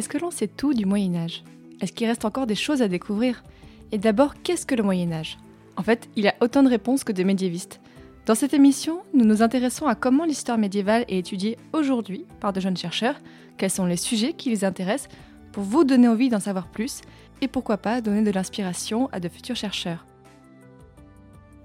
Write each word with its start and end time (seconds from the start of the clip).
Est-ce 0.00 0.08
que 0.08 0.16
l'on 0.16 0.30
sait 0.30 0.48
tout 0.48 0.72
du 0.72 0.86
Moyen 0.86 1.14
Âge? 1.14 1.44
Est-ce 1.82 1.92
qu'il 1.92 2.06
reste 2.06 2.24
encore 2.24 2.46
des 2.46 2.54
choses 2.54 2.80
à 2.80 2.88
découvrir? 2.88 3.44
Et 3.92 3.98
d'abord, 3.98 4.32
qu'est-ce 4.42 4.64
que 4.64 4.74
le 4.74 4.82
Moyen 4.82 5.12
Âge? 5.12 5.36
En 5.76 5.82
fait, 5.82 6.08
il 6.16 6.24
y 6.24 6.28
a 6.28 6.34
autant 6.40 6.62
de 6.62 6.70
réponses 6.70 7.04
que 7.04 7.12
de 7.12 7.22
médiévistes. 7.22 7.82
Dans 8.24 8.34
cette 8.34 8.54
émission, 8.54 9.02
nous 9.12 9.26
nous 9.26 9.42
intéressons 9.42 9.88
à 9.88 9.94
comment 9.94 10.24
l'histoire 10.24 10.56
médiévale 10.56 11.04
est 11.08 11.18
étudiée 11.18 11.58
aujourd'hui 11.74 12.24
par 12.40 12.54
de 12.54 12.60
jeunes 12.60 12.78
chercheurs, 12.78 13.16
quels 13.58 13.70
sont 13.70 13.84
les 13.84 13.98
sujets 13.98 14.32
qui 14.32 14.48
les 14.48 14.64
intéressent, 14.64 15.10
pour 15.52 15.64
vous 15.64 15.84
donner 15.84 16.08
envie 16.08 16.30
d'en 16.30 16.40
savoir 16.40 16.68
plus, 16.68 17.02
et 17.42 17.46
pourquoi 17.46 17.76
pas 17.76 18.00
donner 18.00 18.22
de 18.22 18.30
l'inspiration 18.30 19.10
à 19.12 19.20
de 19.20 19.28
futurs 19.28 19.56
chercheurs. 19.56 20.06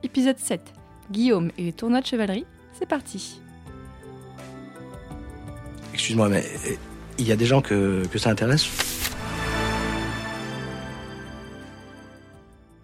Épisode 0.04 0.40
7. 0.40 0.74
Guillaume 1.10 1.52
et 1.58 1.64
les 1.64 1.72
tournois 1.72 2.02
de 2.02 2.06
chevalerie, 2.06 2.46
c'est 2.74 2.86
parti. 2.86 3.40
Excuse-moi, 5.94 6.28
mais 6.28 6.44
euh, 6.68 6.76
il 7.18 7.28
y 7.28 7.32
a 7.32 7.36
des 7.36 7.46
gens 7.46 7.62
que, 7.62 8.04
ça 8.18 8.30
intéresse 8.30 8.68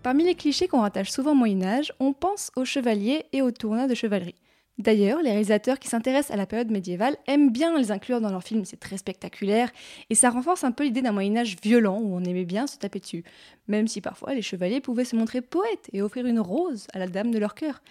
Parmi 0.03 0.23
les 0.23 0.35
clichés 0.35 0.67
qu'on 0.67 0.81
rattache 0.81 1.11
souvent 1.11 1.31
au 1.31 1.35
Moyen 1.35 1.61
Âge, 1.61 1.93
on 1.99 2.11
pense 2.11 2.51
aux 2.55 2.65
chevaliers 2.65 3.25
et 3.33 3.41
aux 3.41 3.51
tournois 3.51 3.87
de 3.87 3.93
chevalerie. 3.93 4.35
D'ailleurs, 4.79 5.21
les 5.21 5.29
réalisateurs 5.29 5.77
qui 5.77 5.89
s'intéressent 5.89 6.31
à 6.31 6.37
la 6.37 6.47
période 6.47 6.71
médiévale 6.71 7.15
aiment 7.27 7.51
bien 7.51 7.77
les 7.77 7.91
inclure 7.91 8.19
dans 8.19 8.31
leurs 8.31 8.43
films, 8.43 8.65
c'est 8.65 8.79
très 8.79 8.97
spectaculaire, 8.97 9.69
et 10.09 10.15
ça 10.15 10.31
renforce 10.31 10.63
un 10.63 10.71
peu 10.71 10.85
l'idée 10.85 11.03
d'un 11.03 11.11
Moyen 11.11 11.37
Âge 11.37 11.55
violent 11.61 11.99
où 12.01 12.15
on 12.15 12.23
aimait 12.23 12.45
bien 12.45 12.65
se 12.65 12.77
taper 12.77 12.99
dessus, 12.99 13.23
même 13.67 13.87
si 13.87 14.01
parfois 14.01 14.33
les 14.33 14.41
chevaliers 14.41 14.81
pouvaient 14.81 15.05
se 15.05 15.15
montrer 15.15 15.41
poètes 15.41 15.89
et 15.93 16.01
offrir 16.01 16.25
une 16.25 16.39
rose 16.39 16.87
à 16.93 16.99
la 16.99 17.07
dame 17.07 17.29
de 17.29 17.37
leur 17.37 17.53
cœur. 17.53 17.83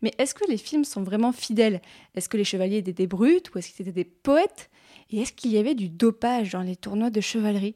Mais 0.00 0.12
est-ce 0.16 0.34
que 0.34 0.48
les 0.48 0.56
films 0.56 0.84
sont 0.84 1.02
vraiment 1.02 1.32
fidèles? 1.32 1.82
Est-ce 2.14 2.30
que 2.30 2.38
les 2.38 2.44
chevaliers 2.44 2.78
étaient 2.78 2.92
des 2.94 3.06
brutes 3.06 3.52
ou 3.54 3.58
est-ce 3.58 3.70
qu'ils 3.70 3.86
étaient 3.86 4.04
des 4.04 4.04
poètes? 4.04 4.70
Et 5.10 5.22
est-ce 5.22 5.32
qu'il 5.32 5.52
y 5.52 5.58
avait 5.58 5.74
du 5.74 5.88
dopage 5.88 6.50
dans 6.52 6.60
les 6.60 6.76
tournois 6.76 7.08
de 7.08 7.22
chevalerie? 7.22 7.74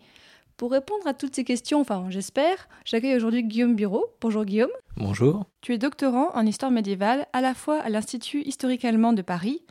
Pour 0.59 0.71
répondre 0.71 1.07
à 1.07 1.15
toutes 1.15 1.35
ces 1.35 1.45
questions, 1.45 1.81
enfin 1.81 2.07
j'espère, 2.11 2.69
j'accueille 2.85 3.17
aujourd'hui 3.17 3.43
Guillaume 3.43 3.75
Bureau. 3.75 4.05
Bonjour 4.21 4.45
Guillaume. 4.45 4.71
Bonjour. 4.99 5.47
Tu 5.63 5.73
es 5.73 5.79
doctorant 5.79 6.29
en 6.35 6.45
histoire 6.45 6.71
médiévale 6.71 7.27
à 7.33 7.41
la 7.41 7.55
fois 7.55 7.81
à 7.81 7.89
l'Institut 7.89 8.43
historique 8.43 8.85
allemand 8.85 9.15
de 9.15 9.23
Paris 9.23 9.63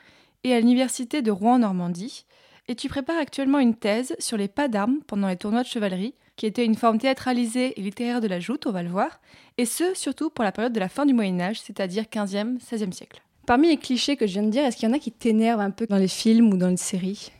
et 0.43 0.55
à 0.55 0.59
l'Université 0.59 1.21
de 1.21 1.29
Rouen-Normandie, 1.29 2.25
et 2.67 2.73
tu 2.73 2.89
prépares 2.89 3.19
actuellement 3.19 3.59
une 3.59 3.75
thèse 3.75 4.15
sur 4.17 4.37
les 4.37 4.47
pas 4.47 4.67
d'armes 4.67 5.01
pendant 5.05 5.27
les 5.27 5.37
tournois 5.37 5.61
de 5.61 5.67
chevalerie, 5.67 6.15
qui 6.37 6.47
était 6.47 6.65
une 6.65 6.75
forme 6.75 6.97
théâtralisée 6.97 7.79
et 7.79 7.83
littéraire 7.83 8.21
de 8.21 8.27
la 8.27 8.39
joute, 8.39 8.65
on 8.65 8.71
va 8.71 8.81
le 8.81 8.89
voir, 8.89 9.21
et 9.59 9.65
ce 9.65 9.93
surtout 9.93 10.31
pour 10.31 10.43
la 10.43 10.51
période 10.51 10.73
de 10.73 10.79
la 10.79 10.89
fin 10.89 11.05
du 11.05 11.13
Moyen 11.13 11.39
Âge, 11.39 11.61
c'est-à-dire 11.61 12.05
15e, 12.05 12.59
16e 12.59 12.91
siècle. 12.91 13.21
Parmi 13.45 13.67
les 13.67 13.77
clichés 13.77 14.17
que 14.17 14.25
je 14.25 14.33
viens 14.33 14.43
de 14.43 14.49
dire, 14.49 14.63
est-ce 14.63 14.77
qu'il 14.77 14.89
y 14.89 14.91
en 14.91 14.95
a 14.95 14.99
qui 14.99 15.11
t'énervent 15.11 15.59
un 15.59 15.71
peu 15.71 15.85
dans 15.85 15.97
les 15.97 16.07
films 16.07 16.53
ou 16.53 16.57
dans 16.57 16.69
les 16.69 16.77
séries? 16.77 17.31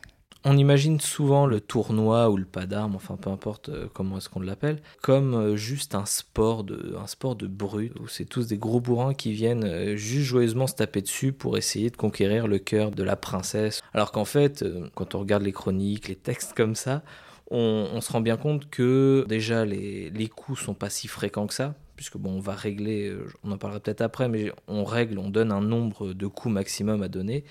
On 0.44 0.56
imagine 0.56 1.00
souvent 1.00 1.46
le 1.46 1.60
tournoi 1.60 2.30
ou 2.30 2.36
le 2.36 2.44
pas 2.44 2.66
d'armes, 2.66 2.96
enfin 2.96 3.16
peu 3.16 3.30
importe 3.30 3.68
euh, 3.68 3.86
comment 3.92 4.18
est-ce 4.18 4.28
qu'on 4.28 4.40
l'appelle, 4.40 4.80
comme 5.00 5.34
euh, 5.34 5.56
juste 5.56 5.94
un 5.94 6.06
sport 6.06 6.64
de, 6.64 6.96
un 7.00 7.06
sport 7.06 7.36
de 7.36 7.46
brut, 7.46 7.92
où 8.00 8.08
c'est 8.08 8.24
tous 8.24 8.48
des 8.48 8.58
gros 8.58 8.80
bourrins 8.80 9.14
qui 9.14 9.32
viennent 9.32 9.64
euh, 9.64 9.96
juste 9.96 10.26
joyeusement 10.26 10.66
se 10.66 10.74
taper 10.74 11.02
dessus 11.02 11.32
pour 11.32 11.56
essayer 11.56 11.90
de 11.90 11.96
conquérir 11.96 12.48
le 12.48 12.58
cœur 12.58 12.90
de 12.90 13.02
la 13.02 13.16
princesse. 13.16 13.82
Alors 13.94 14.12
qu'en 14.12 14.24
fait, 14.24 14.64
quand 14.94 15.14
on 15.14 15.20
regarde 15.20 15.42
les 15.42 15.52
chroniques, 15.52 16.08
les 16.08 16.16
textes 16.16 16.54
comme 16.54 16.74
ça, 16.74 17.02
on, 17.50 18.00
se 18.00 18.10
rend 18.10 18.22
bien 18.22 18.38
compte 18.38 18.70
que 18.70 19.26
déjà 19.28 19.66
les, 19.66 20.08
les 20.08 20.28
coups 20.28 20.58
sont 20.58 20.72
pas 20.72 20.88
si 20.88 21.06
fréquents 21.06 21.46
que 21.46 21.52
ça, 21.52 21.74
puisque 21.96 22.16
bon, 22.16 22.32
on 22.32 22.40
va 22.40 22.54
régler, 22.54 23.14
on 23.44 23.52
en 23.52 23.58
parlera 23.58 23.78
peut-être 23.78 24.00
après, 24.00 24.28
mais 24.28 24.50
on 24.68 24.84
règle, 24.84 25.18
on 25.18 25.28
donne 25.28 25.52
un 25.52 25.60
nombre 25.60 26.14
de 26.14 26.26
coups 26.26 26.54
maximum 26.54 27.02
à 27.02 27.08
donner. 27.08 27.44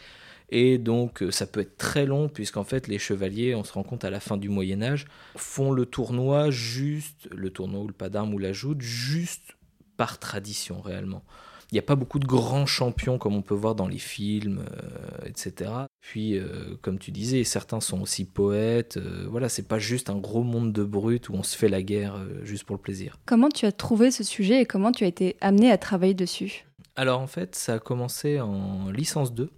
Et 0.51 0.77
donc 0.77 1.23
euh, 1.23 1.31
ça 1.31 1.47
peut 1.47 1.61
être 1.61 1.77
très 1.77 2.05
long 2.05 2.27
puisqu'en 2.27 2.65
fait 2.65 2.87
les 2.87 2.99
chevaliers, 2.99 3.55
on 3.55 3.63
se 3.63 3.73
rend 3.73 3.83
compte 3.83 4.03
à 4.03 4.09
la 4.09 4.19
fin 4.19 4.37
du 4.37 4.49
Moyen 4.49 4.81
Âge, 4.81 5.05
font 5.35 5.71
le 5.71 5.85
tournoi 5.85 6.51
juste, 6.51 7.29
le 7.31 7.49
tournoi 7.49 7.81
ou 7.81 7.87
le 7.87 7.93
pas 7.93 8.09
d'armes 8.09 8.33
ou 8.33 8.37
la 8.37 8.51
joute, 8.51 8.81
juste 8.81 9.55
par 9.95 10.19
tradition 10.19 10.81
réellement. 10.81 11.23
Il 11.71 11.75
n'y 11.75 11.79
a 11.79 11.83
pas 11.83 11.95
beaucoup 11.95 12.19
de 12.19 12.25
grands 12.25 12.65
champions 12.65 13.17
comme 13.17 13.33
on 13.33 13.41
peut 13.41 13.55
voir 13.55 13.75
dans 13.75 13.87
les 13.87 13.97
films, 13.97 14.65
euh, 14.73 15.25
etc. 15.25 15.71
Puis, 16.01 16.37
euh, 16.37 16.75
comme 16.81 16.99
tu 16.99 17.11
disais, 17.11 17.45
certains 17.45 17.79
sont 17.79 18.01
aussi 18.01 18.25
poètes. 18.25 18.99
voilà, 19.29 19.47
c'est 19.47 19.69
pas 19.69 19.79
juste 19.79 20.09
un 20.09 20.17
gros 20.17 20.43
monde 20.43 20.73
de 20.73 20.83
brutes 20.83 21.29
où 21.29 21.33
on 21.33 21.43
se 21.43 21.55
fait 21.57 21.69
la 21.69 21.81
guerre 21.81 22.19
juste 22.43 22.65
pour 22.65 22.75
le 22.75 22.81
plaisir. 22.81 23.17
Comment 23.25 23.47
tu 23.47 23.65
as 23.65 23.71
trouvé 23.71 24.11
ce 24.11 24.25
sujet 24.25 24.59
et 24.59 24.65
comment 24.65 24.91
tu 24.91 25.05
as 25.05 25.07
été 25.07 25.37
amené 25.39 25.71
à 25.71 25.77
travailler 25.77 26.13
dessus? 26.13 26.65
Alors 26.95 27.21
en 27.21 27.27
fait, 27.27 27.55
ça 27.55 27.75
a 27.75 27.79
commencé 27.79 28.41
en 28.41 28.91
licence 28.91 29.33
2 29.33 29.43
euh, 29.43 29.49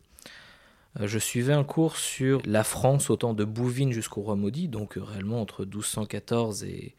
je 1.00 1.20
suivais 1.20 1.54
un 1.54 1.64
cours 1.64 1.98
sur 1.98 2.42
la 2.46 2.64
France 2.64 3.09
au 3.09 3.16
temps 3.16 3.34
de 3.34 3.44
Bouvines 3.44 3.92
jusqu'au 3.92 4.22
roi 4.22 4.36
maudit, 4.36 4.68
donc 4.68 4.98
euh, 4.98 5.04
réellement 5.04 5.42
entre 5.42 5.66
1214 5.66 6.64
et, 6.64 6.96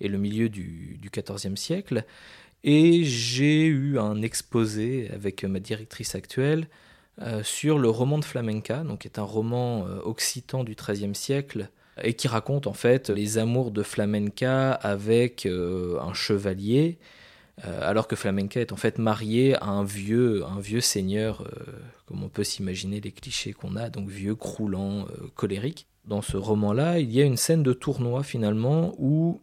le 0.00 0.18
milieu 0.18 0.48
du, 0.48 1.00
XIVe 1.02 1.56
siècle. 1.56 2.04
Et 2.62 3.04
j'ai 3.04 3.66
eu 3.66 3.98
un 3.98 4.22
exposé 4.22 5.10
avec 5.12 5.44
ma 5.44 5.60
directrice 5.60 6.14
actuelle 6.14 6.68
euh, 7.22 7.42
sur 7.42 7.78
le 7.78 7.88
roman 7.88 8.18
de 8.18 8.24
Flamenca, 8.24 8.84
donc 8.84 9.00
qui 9.00 9.08
est 9.08 9.18
un 9.18 9.24
roman 9.24 9.84
occitan 10.04 10.62
du 10.62 10.74
XIIIe 10.74 11.14
siècle 11.14 11.70
et 12.02 12.14
qui 12.14 12.28
raconte 12.28 12.66
en 12.66 12.74
fait 12.74 13.10
les 13.10 13.38
amours 13.38 13.70
de 13.70 13.82
Flamenca 13.82 14.72
avec 14.72 15.46
un 15.46 16.14
chevalier 16.14 16.98
euh, 17.00 17.04
alors 17.62 18.06
que 18.06 18.16
Flamenca 18.16 18.60
est 18.60 18.72
en 18.72 18.76
fait 18.76 18.98
marié 18.98 19.56
à 19.56 19.66
un 19.66 19.84
vieux, 19.84 20.44
un 20.44 20.60
vieux 20.60 20.80
seigneur, 20.80 21.42
euh, 21.42 21.72
comme 22.06 22.22
on 22.22 22.28
peut 22.28 22.44
s'imaginer 22.44 23.00
les 23.00 23.12
clichés 23.12 23.52
qu'on 23.52 23.76
a, 23.76 23.90
donc 23.90 24.08
vieux, 24.08 24.34
croulant, 24.34 25.06
euh, 25.06 25.28
colérique. 25.34 25.86
Dans 26.04 26.22
ce 26.22 26.36
roman-là, 26.36 26.98
il 26.98 27.12
y 27.12 27.20
a 27.20 27.24
une 27.24 27.36
scène 27.36 27.62
de 27.62 27.72
tournoi 27.72 28.22
finalement 28.22 28.94
où, 28.98 29.40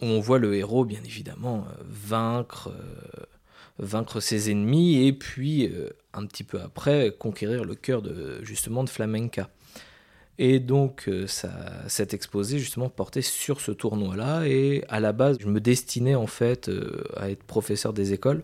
on 0.00 0.20
voit 0.20 0.38
le 0.38 0.54
héros, 0.54 0.84
bien 0.84 1.00
évidemment, 1.04 1.64
vaincre, 1.84 2.72
vaincre 3.78 4.20
ses 4.20 4.50
ennemis 4.50 5.06
et 5.06 5.12
puis, 5.12 5.72
un 6.12 6.26
petit 6.26 6.42
peu 6.42 6.60
après, 6.60 7.14
conquérir 7.16 7.64
le 7.64 7.76
cœur 7.76 8.02
de, 8.02 8.42
justement 8.42 8.82
de 8.82 8.90
Flamenca. 8.90 9.48
Et 10.38 10.60
donc, 10.60 11.08
euh, 11.08 11.26
ça, 11.26 11.50
cet 11.88 12.14
exposé, 12.14 12.58
justement, 12.58 12.88
portait 12.88 13.22
sur 13.22 13.60
ce 13.60 13.70
tournoi-là. 13.70 14.46
Et 14.46 14.84
à 14.88 15.00
la 15.00 15.12
base, 15.12 15.38
je 15.40 15.46
me 15.46 15.60
destinais, 15.60 16.14
en 16.14 16.26
fait, 16.26 16.68
euh, 16.68 17.04
à 17.16 17.30
être 17.30 17.42
professeur 17.44 17.92
des 17.92 18.12
écoles. 18.12 18.42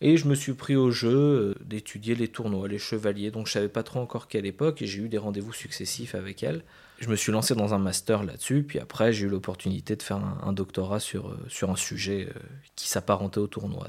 Et 0.00 0.16
je 0.16 0.28
me 0.28 0.34
suis 0.34 0.54
pris 0.54 0.76
au 0.76 0.90
jeu 0.90 1.10
euh, 1.10 1.54
d'étudier 1.64 2.14
les 2.14 2.28
tournois, 2.28 2.68
les 2.68 2.78
chevaliers. 2.78 3.30
Donc, 3.30 3.46
je 3.46 3.52
savais 3.52 3.68
pas 3.68 3.82
trop 3.82 4.00
encore 4.00 4.28
quelle 4.28 4.46
époque. 4.46 4.82
Et 4.82 4.86
j'ai 4.86 5.02
eu 5.02 5.08
des 5.08 5.18
rendez-vous 5.18 5.52
successifs 5.52 6.14
avec 6.14 6.42
elle. 6.42 6.62
Je 6.98 7.08
me 7.08 7.16
suis 7.16 7.32
lancé 7.32 7.54
dans 7.54 7.74
un 7.74 7.78
master 7.78 8.24
là-dessus. 8.24 8.62
Puis 8.62 8.78
après, 8.78 9.12
j'ai 9.12 9.26
eu 9.26 9.28
l'opportunité 9.28 9.96
de 9.96 10.02
faire 10.02 10.16
un, 10.16 10.52
doctorat 10.54 11.00
sur, 11.00 11.36
sur 11.48 11.70
un 11.70 11.76
sujet 11.76 12.28
qui 12.74 12.88
s'apparentait 12.88 13.40
au 13.40 13.46
tournoi. 13.46 13.88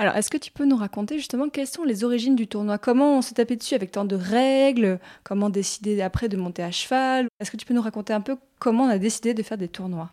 Alors, 0.00 0.16
est-ce 0.16 0.30
que 0.30 0.38
tu 0.38 0.50
peux 0.50 0.64
nous 0.64 0.78
raconter 0.78 1.18
justement 1.18 1.50
quelles 1.50 1.66
sont 1.66 1.84
les 1.84 2.04
origines 2.04 2.34
du 2.34 2.46
tournoi? 2.46 2.78
Comment 2.78 3.18
on 3.18 3.20
s'est 3.20 3.34
tapé 3.34 3.54
dessus 3.54 3.74
avec 3.74 3.90
tant 3.90 4.06
de 4.06 4.16
règles? 4.16 4.98
Comment 5.24 5.50
décider 5.50 6.00
après 6.00 6.30
de 6.30 6.38
monter 6.38 6.62
à 6.62 6.70
cheval? 6.70 7.28
Est-ce 7.38 7.50
que 7.50 7.58
tu 7.58 7.66
peux 7.66 7.74
nous 7.74 7.82
raconter 7.82 8.14
un 8.14 8.22
peu 8.22 8.38
comment 8.58 8.84
on 8.84 8.88
a 8.88 8.96
décidé 8.96 9.34
de 9.34 9.42
faire 9.42 9.58
des 9.58 9.68
tournois? 9.68 10.10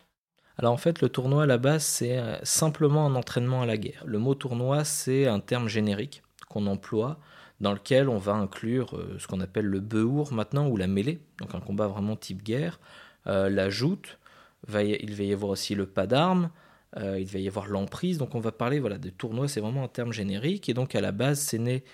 Alors 0.58 0.74
en 0.74 0.76
fait, 0.76 1.00
le 1.00 1.08
tournoi 1.08 1.44
à 1.44 1.46
la 1.46 1.56
base, 1.56 1.84
c'est 1.84 2.18
euh, 2.18 2.36
simplement 2.42 3.06
un 3.06 3.14
entraînement 3.14 3.62
à 3.62 3.66
la 3.66 3.78
guerre. 3.78 4.02
Le 4.04 4.18
mot 4.18 4.34
tournoi, 4.34 4.84
c'est 4.84 5.26
un 5.26 5.40
terme 5.40 5.68
générique 5.68 6.22
qu'on 6.50 6.66
emploie 6.66 7.18
dans 7.62 7.72
lequel 7.72 8.10
on 8.10 8.18
va 8.18 8.34
inclure 8.34 8.94
euh, 8.94 9.16
ce 9.18 9.26
qu'on 9.26 9.40
appelle 9.40 9.64
le 9.64 9.80
beur 9.80 10.34
maintenant 10.34 10.68
ou 10.68 10.76
la 10.76 10.86
mêlée, 10.86 11.18
donc 11.38 11.54
un 11.54 11.60
combat 11.60 11.86
vraiment 11.86 12.14
type 12.14 12.42
guerre, 12.42 12.78
euh, 13.26 13.48
la 13.48 13.70
joute, 13.70 14.18
il 14.68 15.14
va 15.14 15.24
y 15.24 15.32
avoir 15.32 15.52
aussi 15.52 15.74
le 15.74 15.86
pas 15.86 16.06
d'armes, 16.06 16.50
il 16.96 17.26
va 17.26 17.38
y 17.38 17.48
avoir 17.48 17.66
l'emprise. 17.66 18.18
Donc 18.18 18.34
on 18.34 18.40
va 18.40 18.52
parler 18.52 18.80
voilà, 18.80 18.98
de 18.98 19.10
tournois, 19.10 19.48
c'est 19.48 19.60
vraiment 19.60 19.84
un 19.84 19.88
terme 19.88 20.12
générique. 20.12 20.68
Et 20.68 20.74
donc 20.74 20.94
à 20.94 21.00
la 21.00 21.12
base, 21.12 21.40
c'est 21.40 21.58
né 21.58 21.84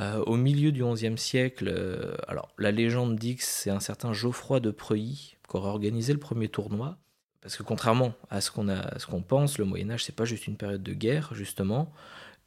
euh, 0.00 0.22
au 0.24 0.36
milieu 0.36 0.72
du 0.72 0.82
XIe 0.82 1.18
siècle. 1.18 1.68
Euh, 1.68 2.14
alors 2.26 2.48
la 2.58 2.70
légende 2.70 3.16
dit 3.16 3.36
que 3.36 3.44
c'est 3.44 3.70
un 3.70 3.80
certain 3.80 4.12
Geoffroy 4.12 4.60
de 4.60 4.70
Preuilly 4.70 5.36
qui 5.48 5.56
aurait 5.56 5.68
organisé 5.68 6.12
le 6.12 6.18
premier 6.18 6.48
tournoi. 6.48 6.96
Parce 7.42 7.56
que 7.56 7.62
contrairement 7.62 8.14
à 8.30 8.40
ce 8.40 8.50
qu'on 8.50 8.66
qu'on 9.10 9.22
pense, 9.22 9.58
le 9.58 9.64
Moyen 9.64 9.90
Âge, 9.90 10.04
c'est 10.04 10.14
pas 10.14 10.24
juste 10.24 10.46
une 10.46 10.56
période 10.56 10.82
de 10.82 10.92
guerre, 10.94 11.34
justement. 11.34 11.92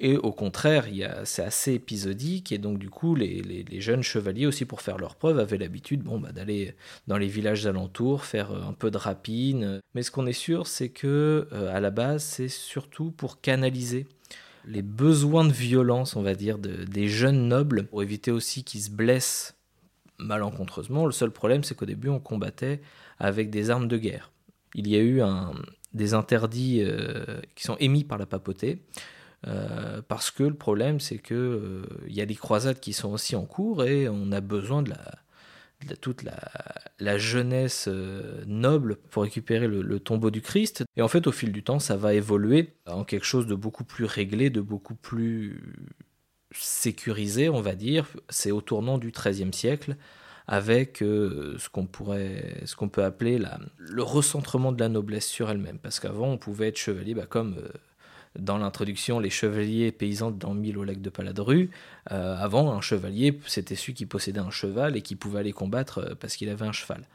Et 0.01 0.17
au 0.17 0.33
contraire, 0.33 0.85
c'est 1.23 1.43
assez 1.43 1.73
épisodique, 1.73 2.51
et 2.51 2.57
donc 2.57 2.79
du 2.79 2.89
coup, 2.89 3.15
les 3.15 3.79
jeunes 3.79 4.03
chevaliers 4.03 4.45
aussi, 4.45 4.65
pour 4.65 4.81
faire 4.81 4.97
leurs 4.97 5.15
preuves, 5.15 5.39
avaient 5.39 5.57
l'habitude 5.57 6.01
bon, 6.03 6.19
bah, 6.19 6.33
d'aller 6.33 6.75
dans 7.07 7.17
les 7.17 7.27
villages 7.27 7.65
alentours, 7.65 8.25
faire 8.25 8.51
euh, 8.51 8.61
un 8.67 8.73
peu 8.73 8.91
de 8.91 8.97
rapine. 8.97 9.79
Mais 9.93 10.03
ce 10.03 10.11
qu'on 10.11 10.25
est 10.27 10.33
sûr, 10.33 10.67
c'est 10.67 10.89
que 10.89 11.47
euh, 11.53 11.73
à 11.73 11.79
la 11.79 11.91
base, 11.91 12.23
c'est 12.23 12.49
surtout 12.49 13.11
pour 13.11 13.39
canaliser 13.39 14.05
les 14.67 14.81
besoins 14.81 15.45
de 15.45 15.53
violence, 15.53 16.15
on 16.17 16.23
va 16.23 16.35
dire, 16.35 16.57
de- 16.57 16.83
des 16.83 17.07
jeunes 17.07 17.47
nobles, 17.47 17.85
pour 17.87 18.03
éviter 18.03 18.31
aussi 18.31 18.63
qu'ils 18.65 18.81
se 18.81 18.89
blessent 18.89 19.55
malencontreusement. 20.17 21.05
Le 21.05 21.11
seul 21.11 21.31
problème, 21.31 21.63
c'est 21.63 21.75
qu'au 21.75 21.85
début, 21.85 22.09
on 22.09 22.19
combattait 22.19 22.81
avec 23.19 23.49
des 23.49 23.69
armes 23.69 23.87
de 23.87 23.97
guerre. 23.97 24.31
Il 24.73 24.87
y 24.87 24.95
a 24.95 24.99
eu 24.99 25.21
un- 25.21 25.53
des 25.93 26.13
interdits 26.13 26.81
euh, 26.81 27.39
qui 27.55 27.63
sont 27.63 27.77
émis 27.79 28.03
par 28.03 28.17
la 28.17 28.25
papauté, 28.25 28.81
euh, 29.47 30.01
parce 30.07 30.31
que 30.31 30.43
le 30.43 30.55
problème, 30.55 30.99
c'est 30.99 31.17
que 31.17 31.33
euh, 31.35 31.83
y 32.07 32.21
a 32.21 32.25
des 32.25 32.35
croisades 32.35 32.79
qui 32.79 32.93
sont 32.93 33.11
aussi 33.11 33.35
en 33.35 33.45
cours 33.45 33.83
et 33.83 34.09
on 34.09 34.31
a 34.31 34.41
besoin 34.41 34.81
de, 34.81 34.93
toute 36.01 36.23
la, 36.23 37.17
jeunesse 37.17 37.87
euh, 37.87 38.43
noble 38.47 38.95
pour 39.11 39.23
récupérer 39.23 39.67
le, 39.67 39.99
tombeau 39.99 40.31
du 40.31 40.41
Christ. 40.41 40.83
Et 40.95 41.01
en 41.01 41.07
fait, 41.07 41.27
au 41.27 41.31
fil 41.31 41.51
du 41.51 41.63
temps, 41.63 41.79
ça 41.79 41.95
va 41.95 42.13
évoluer 42.13 42.73
en 42.87 43.03
quelque 43.03 43.25
chose 43.25 43.45
de 43.45 43.55
beaucoup 43.55 43.83
plus 43.83 44.05
réglé, 44.05 44.49
de 44.49 44.61
beaucoup 44.61 44.95
plus 44.95 45.61
sécurisé, 46.51 47.49
on 47.49 47.61
va 47.61 47.75
dire. 47.75 48.07
C'est 48.29 48.51
au 48.51 48.61
tournant 48.61 48.97
du 48.97 49.11
XIIIe 49.11 49.53
siècle 49.53 49.95
avec 50.47 51.01
euh, 51.01 51.55
ce 51.57 51.69
qu'on 51.69 51.85
pourrait, 51.87 52.61
ce 52.65 52.75
qu'on 52.75 52.89
peut 52.89 53.03
appeler 53.03 53.39
le 53.77 54.03
recentrement 54.03 54.71
de 54.71 54.79
la 54.79 54.89
noblesse 54.89 55.27
sur 55.27 55.49
elle-même. 55.51 55.79
Parce 55.79 55.99
qu'avant, 55.99 56.29
on 56.29 56.37
pouvait 56.37 56.69
être 56.69 56.77
chevalier, 56.77 57.13
bah, 57.13 57.25
comme 57.27 57.57
dans 58.39 58.57
l'introduction, 58.57 59.19
les 59.19 59.29
chevaliers 59.29 59.91
paysans 59.91 60.31
dans 60.31 60.53
Mille 60.53 60.77
au 60.77 60.83
lac 60.83 61.01
de 61.01 61.09
Paladru. 61.09 61.69
Euh, 62.11 62.35
avant, 62.37 62.71
un 62.71 62.81
chevalier, 62.81 63.39
c'était 63.47 63.75
celui 63.75 63.93
qui 63.93 64.05
possédait 64.05 64.39
un 64.39 64.51
cheval 64.51 64.97
et 64.97 65.01
qui 65.01 65.15
pouvait 65.15 65.39
aller 65.39 65.53
combattre 65.53 65.99
euh, 65.99 66.15
parce 66.19 66.35
qu'il 66.35 66.49
avait 66.49 66.65
un 66.65 66.71
cheval. 66.71 67.07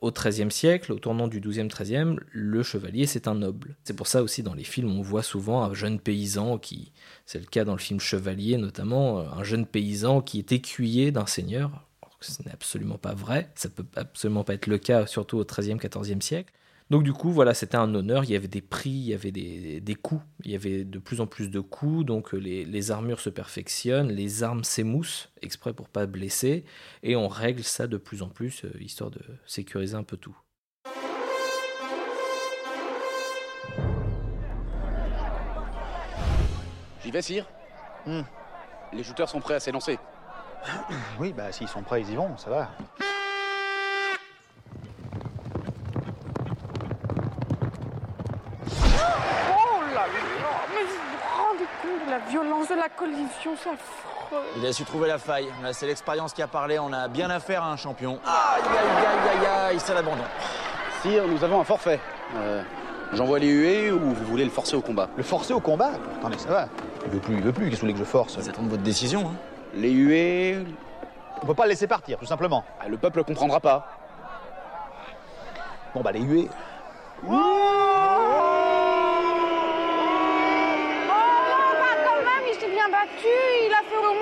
Au 0.00 0.10
XIIIe 0.10 0.50
siècle, 0.50 0.92
au 0.92 0.98
tournant 0.98 1.28
du 1.28 1.40
XIIe, 1.40 1.68
XIIIe, 1.68 2.16
le 2.32 2.62
chevalier, 2.64 3.06
c'est 3.06 3.28
un 3.28 3.36
noble. 3.36 3.76
C'est 3.84 3.94
pour 3.94 4.08
ça 4.08 4.22
aussi, 4.22 4.42
dans 4.42 4.54
les 4.54 4.64
films, 4.64 4.90
on 4.90 5.02
voit 5.02 5.22
souvent 5.22 5.62
un 5.62 5.74
jeune 5.74 6.00
paysan 6.00 6.58
qui, 6.58 6.90
c'est 7.24 7.38
le 7.38 7.46
cas 7.46 7.64
dans 7.64 7.72
le 7.72 7.78
film 7.78 8.00
Chevalier 8.00 8.56
notamment, 8.56 9.20
euh, 9.20 9.24
un 9.36 9.44
jeune 9.44 9.66
paysan 9.66 10.20
qui 10.20 10.38
est 10.38 10.50
écuyer 10.52 11.12
d'un 11.12 11.26
seigneur. 11.26 11.86
Ce 12.20 12.42
n'est 12.42 12.52
absolument 12.52 12.98
pas 12.98 13.14
vrai, 13.14 13.50
ça 13.56 13.68
peut 13.68 13.84
absolument 13.96 14.44
pas 14.44 14.54
être 14.54 14.68
le 14.68 14.78
cas, 14.78 15.06
surtout 15.06 15.38
au 15.38 15.44
XIIIe, 15.44 15.76
XIVe 15.76 16.20
siècle. 16.20 16.52
Donc 16.92 17.04
du 17.04 17.14
coup, 17.14 17.30
voilà, 17.30 17.54
c'était 17.54 17.78
un 17.78 17.94
honneur, 17.94 18.24
il 18.24 18.32
y 18.32 18.36
avait 18.36 18.48
des 18.48 18.60
prix, 18.60 18.90
il 18.90 19.06
y 19.06 19.14
avait 19.14 19.32
des, 19.32 19.80
des 19.80 19.94
coups, 19.94 20.22
il 20.44 20.50
y 20.50 20.54
avait 20.54 20.84
de 20.84 20.98
plus 20.98 21.22
en 21.22 21.26
plus 21.26 21.50
de 21.50 21.60
coups, 21.60 22.04
donc 22.04 22.34
euh, 22.34 22.36
les, 22.36 22.66
les 22.66 22.90
armures 22.90 23.18
se 23.18 23.30
perfectionnent, 23.30 24.12
les 24.12 24.42
armes 24.42 24.62
s'émoussent, 24.62 25.30
exprès 25.40 25.72
pour 25.72 25.88
pas 25.88 26.04
blesser, 26.04 26.66
et 27.02 27.16
on 27.16 27.28
règle 27.28 27.62
ça 27.62 27.86
de 27.86 27.96
plus 27.96 28.20
en 28.20 28.28
plus, 28.28 28.66
euh, 28.66 28.72
histoire 28.78 29.10
de 29.10 29.22
sécuriser 29.46 29.94
un 29.94 30.02
peu 30.02 30.18
tout. 30.18 30.36
J'y 37.02 37.10
vais, 37.10 37.22
sire 37.22 37.46
Hmm. 38.04 38.20
Les 38.92 39.02
shooters 39.02 39.30
sont 39.30 39.40
prêts 39.40 39.54
à 39.54 39.60
s'élancer. 39.60 39.98
Oui, 41.18 41.32
bah 41.32 41.52
s'ils 41.52 41.68
sont 41.68 41.82
prêts, 41.82 42.02
ils 42.02 42.10
y 42.10 42.16
vont, 42.16 42.36
ça 42.36 42.50
va. 42.50 42.70
Oh 49.50 49.80
là 49.94 50.06
là 50.06 50.06
Mais 50.74 50.84
vous 50.84 50.94
vous 51.10 51.42
rendez 51.42 51.66
compte 51.82 52.06
de 52.06 52.10
la 52.10 52.20
violence 52.42 52.68
de 52.68 52.74
la 52.74 52.88
collision, 52.88 53.52
c'est 53.62 53.70
affreux 53.70 54.42
Il 54.56 54.66
a 54.66 54.72
su 54.72 54.84
trouver 54.84 55.08
la 55.08 55.18
faille. 55.18 55.48
Là, 55.62 55.72
C'est 55.72 55.86
l'expérience 55.86 56.32
qui 56.32 56.42
a 56.42 56.46
parlé. 56.46 56.78
On 56.78 56.92
a 56.92 57.08
bien 57.08 57.30
affaire 57.30 57.62
à 57.62 57.70
un 57.72 57.76
champion. 57.76 58.18
Aïe, 58.24 58.62
aïe, 58.64 59.06
aïe, 59.06 59.38
aïe, 59.40 59.46
aïe, 59.70 59.80
c'est 59.80 59.94
l'abandon. 59.94 60.22
Sire, 61.02 61.26
nous 61.26 61.42
avons 61.42 61.60
un 61.60 61.64
forfait. 61.64 62.00
Euh, 62.36 62.62
J'envoie 63.12 63.38
les 63.38 63.48
huées 63.48 63.90
ou 63.92 63.98
vous 63.98 64.24
voulez 64.24 64.44
le 64.44 64.50
forcer 64.50 64.74
au 64.74 64.80
combat? 64.80 65.08
Le 65.16 65.22
forcer 65.22 65.52
au 65.52 65.60
combat? 65.60 65.90
Attendez, 66.18 66.38
ça 66.38 66.48
va. 66.48 66.68
Il 67.04 67.10
veut 67.10 67.18
plus, 67.20 67.34
il 67.34 67.42
veut 67.42 67.52
plus, 67.52 67.66
qu'est-ce 67.68 67.76
que 67.82 67.86
vous 67.86 67.92
voulez 67.92 67.92
que 67.92 67.98
je 67.98 68.04
force? 68.10 68.38
Ils 68.40 68.48
attendent 68.48 68.70
votre 68.70 68.82
décision. 68.82 69.26
Hein. 69.26 69.34
Les 69.74 69.90
huées, 69.90 70.64
On 71.42 71.46
peut 71.46 71.54
pas 71.54 71.64
le 71.64 71.70
laisser 71.70 71.86
partir, 71.86 72.18
tout 72.18 72.24
simplement. 72.26 72.64
ah, 72.80 72.88
le 72.88 72.96
peuple 72.96 73.22
comprendra 73.24 73.60
pas. 73.60 73.86
Bon 75.94 76.00
bah 76.00 76.12
les 76.12 76.20
huées. 76.22 76.48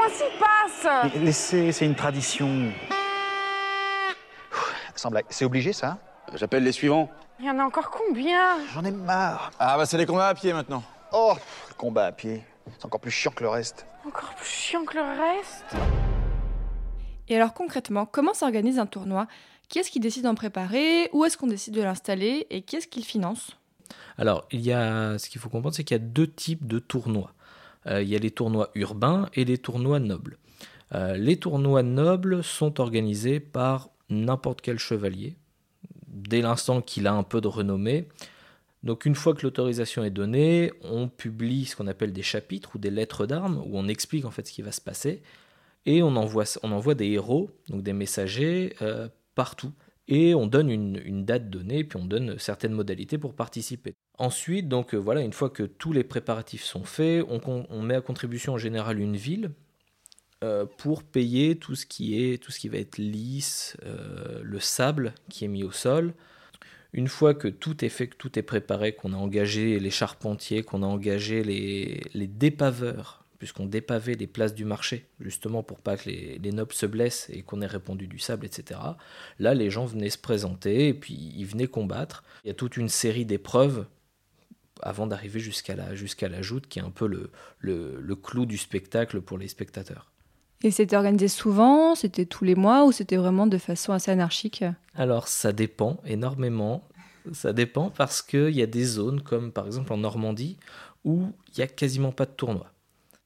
Moins 0.00 0.08
six 0.08 0.24
passes 0.38 1.12
Mais 1.14 1.20
Laissez, 1.20 1.72
c'est 1.72 1.86
une 1.86 1.94
tradition. 1.94 2.72
Sans 4.94 5.10
blague, 5.10 5.24
c'est 5.28 5.44
obligé 5.44 5.72
ça 5.72 5.98
J'appelle 6.34 6.62
les 6.62 6.72
suivants. 6.72 7.10
Il 7.38 7.46
y 7.46 7.50
en 7.50 7.58
a 7.58 7.64
encore 7.64 7.90
combien? 7.90 8.58
J'en 8.72 8.84
ai 8.84 8.90
marre. 8.90 9.50
Ah, 9.58 9.76
bah, 9.76 9.86
c'est 9.86 9.96
les 9.98 10.06
combats 10.06 10.28
à 10.28 10.34
pied 10.34 10.52
maintenant. 10.52 10.82
Oh, 11.12 11.34
le 11.68 11.74
combat 11.74 12.06
à 12.06 12.12
pied. 12.12 12.44
C'est 12.78 12.84
encore 12.84 13.00
plus 13.00 13.10
chiant 13.10 13.32
que 13.32 13.42
le 13.42 13.48
reste. 13.48 13.86
Encore 14.06 14.34
plus 14.34 14.46
chiant 14.46 14.84
que 14.84 14.96
le 14.96 15.02
reste? 15.02 15.64
Et 17.28 17.36
alors 17.36 17.54
concrètement, 17.54 18.06
comment 18.06 18.34
s'organise 18.34 18.78
un 18.78 18.86
tournoi? 18.86 19.26
Qui 19.68 19.78
est-ce 19.78 19.90
qui 19.90 20.00
décide 20.00 20.24
d'en 20.24 20.34
préparer? 20.34 21.08
Où 21.12 21.24
est-ce 21.24 21.36
qu'on 21.36 21.46
décide 21.46 21.74
de 21.74 21.82
l'installer? 21.82 22.46
Et 22.50 22.62
qui 22.62 22.76
est-ce 22.76 22.86
qui 22.86 23.00
le 23.00 23.04
finance? 23.04 23.56
Alors, 24.18 24.46
il 24.50 24.60
y 24.60 24.72
a, 24.72 25.18
ce 25.18 25.28
qu'il 25.30 25.40
faut 25.40 25.48
comprendre, 25.48 25.74
c'est 25.74 25.84
qu'il 25.84 25.96
y 25.96 26.00
a 26.00 26.04
deux 26.04 26.30
types 26.30 26.66
de 26.66 26.78
tournois. 26.78 27.32
Euh, 27.90 28.02
il 28.02 28.08
y 28.08 28.16
a 28.16 28.18
les 28.18 28.30
tournois 28.30 28.70
urbains 28.74 29.28
et 29.34 29.44
les 29.44 29.58
tournois 29.58 30.00
nobles. 30.00 30.38
Euh, 30.94 31.16
les 31.16 31.36
tournois 31.36 31.82
nobles 31.82 32.42
sont 32.42 32.80
organisés 32.80 33.40
par 33.40 33.90
n'importe 34.08 34.60
quel 34.60 34.78
chevalier, 34.78 35.36
dès 36.08 36.40
l'instant 36.40 36.80
qu'il 36.82 37.06
a 37.06 37.12
un 37.12 37.22
peu 37.22 37.40
de 37.40 37.48
renommée. 37.48 38.08
Donc 38.82 39.04
une 39.04 39.14
fois 39.14 39.34
que 39.34 39.42
l'autorisation 39.42 40.04
est 40.04 40.10
donnée, 40.10 40.72
on 40.82 41.08
publie 41.08 41.66
ce 41.66 41.76
qu'on 41.76 41.86
appelle 41.86 42.12
des 42.12 42.22
chapitres 42.22 42.70
ou 42.74 42.78
des 42.78 42.90
lettres 42.90 43.26
d'armes, 43.26 43.62
où 43.66 43.78
on 43.78 43.88
explique 43.88 44.24
en 44.24 44.30
fait 44.30 44.46
ce 44.46 44.52
qui 44.52 44.62
va 44.62 44.72
se 44.72 44.80
passer, 44.80 45.22
et 45.86 46.02
on 46.02 46.16
envoie, 46.16 46.94
des 46.94 47.06
héros, 47.06 47.50
donc 47.68 47.82
des 47.82 47.92
messagers, 47.92 48.74
euh, 48.82 49.08
partout. 49.34 49.72
Et 50.10 50.34
on 50.34 50.46
donne 50.46 50.70
une, 50.70 51.24
date 51.24 51.48
donnée, 51.48 51.84
puis 51.84 51.98
on 51.98 52.04
donne 52.04 52.38
certaines 52.38 52.72
modalités 52.72 53.16
pour 53.16 53.34
participer. 53.34 53.94
Ensuite, 54.18 54.68
donc 54.68 54.94
euh, 54.94 54.98
voilà, 54.98 55.22
une 55.22 55.32
fois 55.32 55.48
que 55.48 55.62
tous 55.62 55.92
les 55.92 56.04
préparatifs 56.04 56.64
sont 56.64 56.84
faits, 56.84 57.24
on 57.28 57.82
met 57.82 57.94
à 57.94 58.00
contribution 58.02 58.54
en 58.54 58.58
général 58.58 58.98
une 58.98 59.16
ville 59.16 59.52
euh, 60.42 60.64
pour 60.78 61.02
payer 61.02 61.56
tout 61.56 61.74
ce 61.74 61.84
qui 61.84 62.18
est 62.18 62.42
tout 62.42 62.50
ce 62.50 62.58
qui 62.58 62.70
va 62.70 62.78
être 62.78 62.96
lisse, 62.96 63.76
euh, 63.84 64.40
le 64.42 64.58
sable 64.58 65.12
qui 65.28 65.44
est 65.44 65.48
mis 65.48 65.64
au 65.64 65.70
sol. 65.70 66.14
Une 66.94 67.08
fois 67.08 67.34
que 67.34 67.46
tout 67.46 67.84
est 67.84 67.90
fait, 67.90 68.08
que 68.08 68.16
tout 68.16 68.38
est 68.38 68.42
préparé, 68.42 68.94
qu'on 68.94 69.12
a 69.12 69.16
engagé 69.18 69.78
les 69.78 69.90
charpentiers, 69.90 70.62
qu'on 70.62 70.82
a 70.82 70.86
engagé 70.86 71.44
les, 71.44 72.02
les 72.14 72.26
dépaveurs, 72.26 73.26
puisqu'on 73.40 73.66
dépavait 73.66 74.14
les 74.14 74.26
places 74.26 74.54
du 74.54 74.64
marché, 74.64 75.06
justement 75.18 75.62
pour 75.62 75.80
pas 75.80 75.96
que 75.96 76.08
les, 76.08 76.38
les 76.38 76.52
nobles 76.52 76.74
se 76.74 76.86
blessent 76.86 77.28
et 77.30 77.42
qu'on 77.42 77.62
ait 77.62 77.66
répandu 77.66 78.06
du 78.06 78.18
sable, 78.18 78.46
etc. 78.46 78.78
Là, 79.38 79.54
les 79.54 79.70
gens 79.70 79.86
venaient 79.86 80.10
se 80.10 80.18
présenter 80.18 80.88
et 80.88 80.94
puis 80.94 81.14
ils 81.14 81.46
venaient 81.46 81.66
combattre. 81.66 82.22
Il 82.44 82.48
y 82.48 82.50
a 82.50 82.54
toute 82.54 82.76
une 82.76 82.90
série 82.90 83.24
d'épreuves 83.24 83.86
avant 84.82 85.06
d'arriver 85.06 85.40
jusqu'à 85.40 85.74
la, 85.74 85.94
jusqu'à 85.94 86.28
la 86.28 86.42
joute, 86.42 86.66
qui 86.68 86.78
est 86.78 86.82
un 86.82 86.90
peu 86.90 87.06
le, 87.06 87.30
le, 87.58 87.98
le 88.00 88.14
clou 88.16 88.44
du 88.44 88.58
spectacle 88.58 89.20
pour 89.22 89.38
les 89.38 89.48
spectateurs. 89.48 90.12
Et 90.62 90.70
c'était 90.70 90.96
organisé 90.96 91.28
souvent 91.28 91.94
C'était 91.94 92.26
tous 92.26 92.44
les 92.44 92.54
mois 92.54 92.84
Ou 92.84 92.92
c'était 92.92 93.16
vraiment 93.16 93.46
de 93.46 93.56
façon 93.56 93.94
assez 93.94 94.10
anarchique? 94.10 94.62
Alors, 94.94 95.28
ça 95.28 95.52
dépend 95.52 95.98
énormément. 96.04 96.86
Ça 97.32 97.54
dépend 97.54 97.90
parce 97.90 98.20
qu'il 98.20 98.50
y 98.50 98.62
a 98.62 98.66
des 98.66 98.84
zones, 98.84 99.22
comme 99.22 99.52
par 99.52 99.66
exemple 99.66 99.92
en 99.92 99.96
Normandie, 99.96 100.58
où 101.04 101.32
il 101.48 101.58
n'y 101.58 101.64
a 101.64 101.66
quasiment 101.66 102.12
pas 102.12 102.26
de 102.26 102.32
tournoi. 102.32 102.70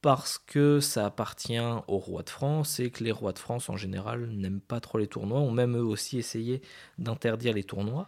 Parce 0.05 0.37
que 0.37 0.81
ça 0.81 1.07
appartient 1.07 1.57
aux 1.87 1.97
rois 1.97 2.21
de 2.21 2.29
France 2.29 2.79
et 2.79 2.91
que 2.91 3.03
les 3.03 3.11
rois 3.11 3.33
de 3.33 3.39
France, 3.39 3.69
en 3.69 3.75
général, 3.75 4.27
n'aiment 4.27 4.61
pas 4.61 4.79
trop 4.79 4.99
les 4.99 5.07
tournois, 5.07 5.39
ont 5.39 5.49
même 5.49 5.75
eux 5.75 5.83
aussi 5.83 6.19
essayé 6.19 6.61
d'interdire 6.99 7.53
les 7.53 7.63
tournois, 7.63 8.07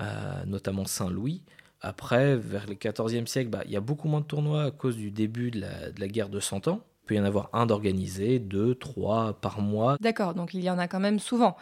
euh, 0.00 0.44
notamment 0.46 0.86
Saint-Louis. 0.86 1.42
Après, 1.82 2.36
vers 2.36 2.64
le 2.66 2.72
XIVe 2.72 3.26
siècle, 3.26 3.50
bah, 3.50 3.60
il 3.66 3.70
y 3.70 3.76
a 3.76 3.82
beaucoup 3.82 4.08
moins 4.08 4.22
de 4.22 4.24
tournois 4.24 4.62
à 4.62 4.70
cause 4.70 4.96
du 4.96 5.10
début 5.10 5.50
de 5.50 5.60
la, 5.60 6.08
guerre 6.08 6.30
de 6.30 6.40
Cent 6.40 6.68
Ans. 6.68 6.80
Il 7.02 7.06
peut 7.08 7.14
y 7.16 7.20
en 7.20 7.24
avoir 7.24 7.50
un 7.52 7.66
d'organisé, 7.66 8.38
deux, 8.38 8.74
trois 8.74 9.34
par 9.34 9.60
mois. 9.60 9.98
D'accord, 10.00 10.32
donc 10.32 10.54
il 10.54 10.64
y 10.64 10.70
en 10.70 10.78
a 10.78 10.88
quand 10.88 11.00
même 11.00 11.18
souvent. 11.18 11.58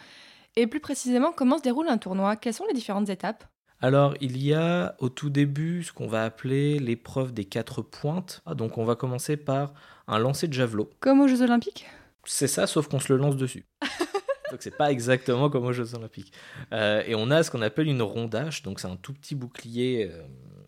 Et 0.55 0.67
plus 0.67 0.79
précisément, 0.79 1.33
comment 1.33 1.57
se 1.57 1.63
déroule 1.63 1.89
un 1.89 1.97
tournoi? 1.97 2.37
Quelles 2.37 2.53
sont 2.53 2.65
les 2.65 2.73
différentes 2.73 3.09
étapes? 3.09 3.43
Alors, 3.81 4.15
il 4.21 4.41
y 4.41 4.53
a 4.53 4.95
au 4.99 5.09
tout 5.09 5.29
début 5.29 5.83
ce 5.83 5.91
qu'on 5.91 6.07
va 6.07 6.23
appeler 6.23 6.79
l'épreuve 6.79 7.33
des 7.33 7.45
quatre 7.45 7.81
pointes. 7.81 8.41
Ah, 8.45 8.55
Donc, 8.55 8.77
on 8.77 8.85
va 8.85 8.95
commencer 8.95 9.37
par 9.37 9.73
un 10.07 10.17
lancer 10.17 10.47
de 10.47 10.53
javelot. 10.53 10.89
Comme 10.99 11.21
aux 11.21 11.27
Jeux 11.27 11.41
Olympiques? 11.41 11.85
C'est 12.23 12.47
ça, 12.47 12.67
sauf 12.67 12.87
qu'on 12.87 12.99
se 12.99 13.11
le 13.13 13.19
lance 13.19 13.35
dessus. 13.35 13.65
donc, 14.51 14.61
c'est 14.61 14.75
pas 14.75 14.91
exactement 14.91 15.49
comme 15.49 15.65
aux 15.65 15.73
Jeux 15.73 15.93
Olympiques. 15.95 16.31
Euh, 16.73 17.03
et 17.05 17.15
on 17.15 17.29
a 17.31 17.43
ce 17.43 17.51
qu'on 17.51 17.61
appelle 17.61 17.87
une 17.87 18.01
rondache. 18.01 18.63
Donc, 18.63 18.79
c'est 18.79 18.87
un 18.87 18.95
tout 18.95 19.13
petit 19.13 19.35
bouclier 19.35 20.09
euh, 20.11 20.23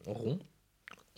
rond. 0.06 0.40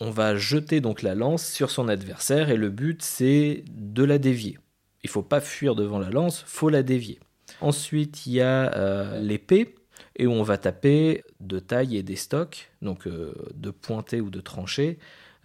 On 0.02 0.10
va 0.10 0.34
jeter 0.34 0.80
donc 0.80 1.02
la 1.02 1.14
lance 1.14 1.44
sur 1.44 1.70
son 1.70 1.88
adversaire 1.88 2.48
et 2.48 2.56
le 2.56 2.70
but 2.70 3.02
c'est 3.02 3.64
de 3.68 4.02
la 4.02 4.16
dévier. 4.16 4.58
Il 5.04 5.10
faut 5.10 5.22
pas 5.22 5.42
fuir 5.42 5.74
devant 5.74 5.98
la 5.98 6.08
lance, 6.08 6.42
faut 6.46 6.70
la 6.70 6.82
dévier. 6.82 7.20
Ensuite, 7.60 8.26
il 8.26 8.32
y 8.32 8.40
a 8.40 8.74
euh, 8.76 9.20
l'épée 9.20 9.74
et 10.20 10.26
où 10.26 10.32
on 10.32 10.42
va 10.42 10.58
taper 10.58 11.24
de 11.40 11.58
taille 11.58 11.96
et 11.96 12.02
des 12.02 12.14
stocks, 12.14 12.70
donc 12.82 13.06
euh, 13.06 13.32
de 13.54 13.70
pointer 13.70 14.20
ou 14.20 14.28
de 14.28 14.42
trancher, 14.42 14.98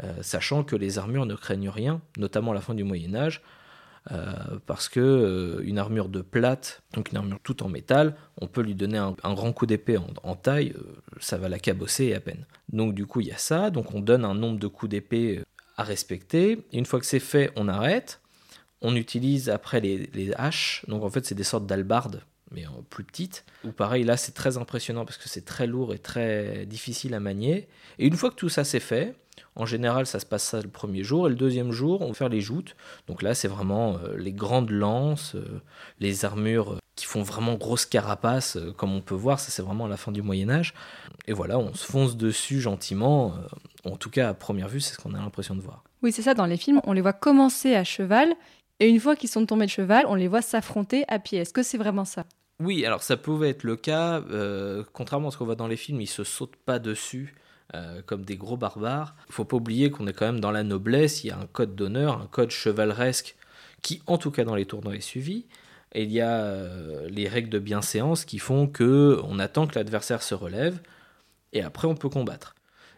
euh, 0.04 0.22
sachant 0.22 0.66
que 0.66 0.76
les 0.76 0.98
armures 0.98 1.26
ne 1.26 1.34
craignent 1.34 1.70
rien, 1.70 2.02
notamment 2.18 2.52
à 2.52 2.56
la 2.56 2.60
fin 2.60 2.74
du 2.74 2.84
Moyen 2.84 3.16
Âge, 3.16 3.42
euh, 4.12 4.34
parce 4.66 4.90
que 4.90 5.62
une 5.64 5.80
armure 5.80 6.10
de 6.10 6.22
plate, 6.22 6.84
donc 6.94 7.12
une 7.12 7.18
armure 7.18 7.40
toute 7.42 7.62
en 7.62 7.70
métal, 7.70 8.18
on 8.42 8.48
peut 8.48 8.62
lui 8.62 8.76
donner 8.76 8.98
un, 8.98 9.14
grand 9.34 9.54
coup 9.54 9.66
d'épée 9.66 9.98
en, 10.24 10.36
taille, 10.36 10.74
ça 11.22 11.38
va 11.38 11.48
la 11.48 11.58
cabosser 11.58 12.14
à 12.14 12.20
peine. 12.20 12.46
Donc 12.68 12.94
du 12.94 13.06
coup 13.06 13.22
il 13.22 13.28
y 13.28 13.32
a 13.32 13.38
ça, 13.38 13.70
donc 13.70 13.96
on 13.96 14.02
donne 14.02 14.26
un 14.26 14.36
nombre 14.36 14.60
de 14.60 14.68
coups 14.68 14.90
d'épée 14.90 15.42
à 15.78 15.84
respecter. 15.84 16.66
Une 16.74 16.86
fois 16.86 17.00
que 17.00 17.06
c'est 17.06 17.22
fait, 17.22 17.50
on 17.56 17.70
arrête. 17.70 18.20
On 18.82 18.98
utilise 18.98 19.50
après 19.50 19.80
les, 19.80 20.10
les 20.14 20.34
haches, 20.34 20.84
donc 20.90 21.02
en 21.04 21.10
fait 21.10 21.26
c'est 21.26 21.34
des 21.34 21.46
sortes 21.46 21.66
d'albardes 21.66 22.22
mais 22.52 22.66
en 22.68 22.84
plus 22.90 23.04
petite. 23.04 23.46
Ou 23.64 23.72
pareil, 23.72 24.04
là, 24.04 24.18
c'est 24.18 24.34
très 24.34 24.58
impressionnant 24.58 25.06
parce 25.06 25.18
que 25.18 25.30
c'est 25.30 25.46
très 25.46 25.68
lourd 25.68 25.94
et 25.94 26.00
très 26.00 26.66
difficile 26.66 27.14
à 27.14 27.20
manier. 27.20 27.68
Et 28.00 28.08
une 28.08 28.16
fois 28.16 28.30
que 28.30 28.36
tout 28.36 28.50
ça 28.50 28.64
c'est 28.64 28.80
fait, 28.80 29.16
en 29.56 29.66
général, 29.66 30.06
ça 30.06 30.20
se 30.20 30.26
passe 30.26 30.44
ça 30.44 30.62
le 30.62 30.68
premier 30.68 31.04
jour. 31.04 31.28
Et 31.28 31.30
le 31.30 31.36
deuxième 31.36 31.72
jour, 31.72 32.02
on 32.02 32.10
va 32.10 32.14
faire 32.14 32.30
les 32.30 32.42
joutes. 32.42 32.76
Donc 33.08 33.22
là, 33.22 33.34
c'est 33.34 33.48
vraiment 33.48 33.98
euh, 33.98 34.18
les 34.18 34.34
grandes 34.34 34.70
lances, 34.70 35.36
euh, 35.36 35.62
les 36.00 36.26
armures 36.26 36.74
euh, 36.74 36.80
qui 36.96 37.06
font 37.06 37.24
vraiment 37.24 37.56
grosse 37.56 37.86
carapace, 37.86 38.58
comme 38.78 38.94
on 38.94 39.02
peut 39.02 39.16
voir. 39.16 39.40
Ça, 39.40 39.52
c'est 39.52 39.62
vraiment 39.62 39.88
la 39.88 39.98
fin 39.98 40.12
du 40.12 40.22
Moyen-Âge. 40.22 40.74
Et 41.28 41.34
voilà, 41.34 41.58
on 41.58 41.74
se 41.74 41.86
fonce 41.86 42.18
dessus 42.18 42.60
gentiment. 42.60 43.34
en 43.84 43.98
tout 43.98 44.10
cas, 44.10 44.30
à 44.30 44.34
première 44.34 44.68
vue, 44.68 44.82
c'est 44.82 44.94
ce 44.94 45.00
qu'on 45.00 45.14
a 45.14 45.20
l'impression 45.20 45.56
de 45.56 45.62
voir. 45.62 45.84
Oui, 46.02 46.12
c'est 46.12 46.22
ça. 46.22 46.34
Dans 46.34 46.46
les 46.46 46.58
films, 46.58 46.82
on 46.86 46.94
les 46.94 47.02
voit 47.02 47.14
commencer 47.14 47.76
à 47.76 47.84
cheval 47.84 48.34
et 48.80 48.90
une 48.90 49.00
fois 49.00 49.16
qu'ils 49.16 49.30
sont 49.30 49.46
tombés 49.46 49.66
de 49.66 49.72
cheval, 49.72 50.06
on 50.08 50.16
les 50.16 50.28
voit 50.28 50.42
s'affronter 50.42 51.06
à 51.08 51.20
pied. 51.20 51.40
Est-ce 51.40 51.54
que 51.54 51.64
c'est 51.64 51.78
vraiment 51.78 52.06
ça? 52.06 52.26
Oui, 52.60 52.86
alors 52.86 53.04
ça 53.04 53.18
pouvait 53.18 53.50
être 53.50 53.64
le 53.64 53.76
cas. 53.76 54.22
Euh, 54.30 54.84
contrairement 54.94 55.30
à 55.30 55.32
ce 55.32 55.38
qu'on 55.38 55.46
voit 55.46 55.56
dans 55.56 55.68
les 55.68 55.78
films, 55.78 56.02
ils 56.02 56.08
se 56.08 56.24
sautent 56.24 56.56
pas 56.56 56.80
dessus. 56.80 57.36
Euh, 57.74 58.04
comme 58.06 58.24
des 58.24 58.38
gros 58.38 58.58
barbares. 58.58 59.16
Il 59.28 59.34
faut 59.34 59.44
pas 59.44 59.58
oublier 59.58 59.90
qu'on 59.90 60.06
est 60.06 60.14
quand 60.14 60.28
même 60.28 60.40
dans 60.40 60.52
la 60.52 60.64
noblesse, 60.64 61.24
il 61.24 61.28
y 61.28 61.32
a 61.32 61.38
un 61.40 61.48
code 61.48 61.76
d'honneur, 61.76 62.22
un 62.22 62.28
code 62.28 62.52
chevaleresque 62.52 63.36
qui, 63.82 64.04
en 64.06 64.20
tout 64.20 64.30
cas 64.30 64.44
dans 64.44 64.54
les 64.54 64.68
tournois, 64.68 64.96
est 64.96 65.02
suivi. 65.02 65.48
Et 65.94 66.04
il 66.04 66.12
y 66.12 66.22
a 66.22 66.44
euh, 66.44 67.10
les 67.10 67.28
règles 67.28 67.50
de 67.50 67.58
bienséance 67.58 68.24
qui 68.24 68.38
font 68.38 68.68
que 68.68 69.20
on 69.24 69.40
attend 69.40 69.66
que 69.66 69.74
l'adversaire 69.76 70.22
se 70.22 70.36
relève 70.36 70.80
et 71.54 71.64
après 71.64 71.88
on 71.88 71.96
peut 71.96 72.08
combattre. 72.08 72.54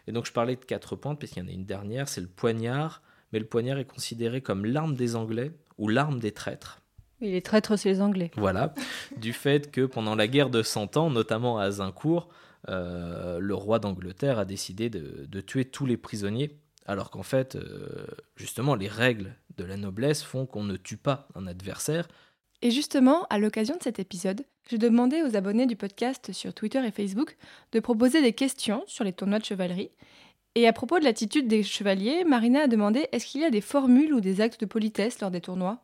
Et 0.06 0.12
donc 0.12 0.26
je 0.26 0.32
parlais 0.32 0.56
de 0.56 0.64
quatre 0.64 0.96
pentes, 0.96 1.18
parce 1.18 1.32
qu'il 1.32 1.42
y 1.42 1.46
en 1.46 1.48
a 1.48 1.52
une 1.52 1.64
dernière, 1.64 2.06
c'est 2.08 2.20
le 2.20 2.26
poignard, 2.26 3.00
mais 3.32 3.38
le 3.38 3.46
poignard 3.46 3.78
est 3.78 3.86
considéré 3.86 4.42
comme 4.42 4.66
l'arme 4.66 4.94
des 4.94 5.16
Anglais 5.16 5.50
ou 5.78 5.88
l'arme 5.88 6.18
des 6.18 6.32
traîtres. 6.32 6.80
Oui, 7.20 7.30
les 7.30 7.42
traîtres, 7.42 7.76
c'est 7.76 7.88
les 7.88 8.00
Anglais. 8.00 8.30
Voilà, 8.36 8.74
du 9.16 9.32
fait 9.32 9.70
que 9.70 9.86
pendant 9.86 10.14
la 10.14 10.28
guerre 10.28 10.50
de 10.50 10.62
Cent 10.62 10.96
Ans, 10.96 11.10
notamment 11.10 11.58
à 11.58 11.64
Azincourt, 11.64 12.28
euh, 12.68 13.38
le 13.40 13.54
roi 13.54 13.78
d'Angleterre 13.78 14.38
a 14.38 14.44
décidé 14.44 14.90
de, 14.90 15.40
tuer 15.40 15.64
tous 15.64 15.86
les 15.86 15.96
prisonniers, 15.96 16.58
alors 16.86 17.10
qu'en 17.10 17.22
fait, 17.22 17.56
euh, 17.56 18.06
justement, 18.36 18.74
les 18.74 18.88
règles 18.88 19.34
de 19.56 19.64
la 19.64 19.76
noblesse 19.76 20.22
font 20.22 20.46
qu'on 20.46 20.64
ne 20.64 20.76
tue 20.76 20.96
pas 20.96 21.28
un 21.34 21.46
adversaire. 21.46 22.08
Et 22.62 22.70
justement, 22.70 23.26
à 23.30 23.38
l'occasion 23.38 23.76
de 23.76 23.82
cet 23.82 23.98
épisode, 23.98 24.44
je 24.70 24.76
demandais 24.76 25.22
aux 25.22 25.36
abonnés 25.36 25.66
du 25.66 25.76
podcast 25.76 26.32
sur 26.32 26.52
Twitter 26.52 26.84
et 26.84 26.90
Facebook 26.90 27.36
de 27.72 27.80
proposer 27.80 28.20
des 28.20 28.32
questions 28.32 28.82
sur 28.86 29.04
les 29.04 29.12
tournois 29.12 29.38
de 29.38 29.44
chevalerie. 29.44 29.90
Et 30.58 30.66
à 30.66 30.72
propos 30.72 30.98
de 30.98 31.04
l'attitude 31.04 31.46
des 31.46 31.62
chevaliers, 31.62 32.24
Marina 32.24 32.62
a 32.62 32.66
demandé 32.66 33.06
est-ce 33.12 33.26
qu'il 33.26 33.42
y 33.42 33.44
a 33.44 33.50
des 33.50 33.60
formules 33.60 34.12
ou 34.12 34.20
des 34.20 34.40
actes 34.40 34.60
de 34.60 34.66
politesse 34.66 35.20
lors 35.20 35.30
des 35.30 35.40
tournois? 35.40 35.78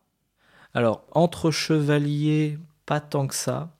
Alors, 0.75 1.04
entre 1.12 1.52
chevaliers, 1.52 2.59
pas 2.85 2.99
tant 2.99 3.28
que 3.28 3.37
ça. 3.37 3.71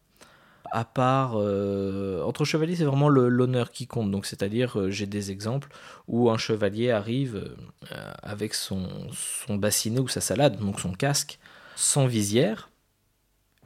À 0.71 0.85
part, 0.85 1.33
euh, 1.35 2.23
entre 2.23 2.45
chevaliers, 2.45 2.77
c'est 2.77 2.85
vraiment 2.85 3.09
l'honneur 3.09 3.73
qui 3.73 3.89
compte. 3.89 4.13
Donc, 4.13 4.25
c'est-à-dire, 4.25 4.79
euh, 4.79 4.91
j'ai 4.91 5.07
des 5.07 5.33
exemples 5.33 5.69
où 6.07 6.31
un 6.31 6.39
chevalier 6.39 6.93
arrive 6.93 7.57
euh, 7.91 8.13
avec 8.23 8.55
son, 8.55 8.87
son 9.13 9.57
bassinet 9.57 9.99
ou 9.99 10.07
sa 10.07 10.21
salade, 10.21 10.61
donc 10.61 10.79
son 10.79 10.93
casque, 10.93 11.41
sans 11.75 12.07
visière, 12.07 12.71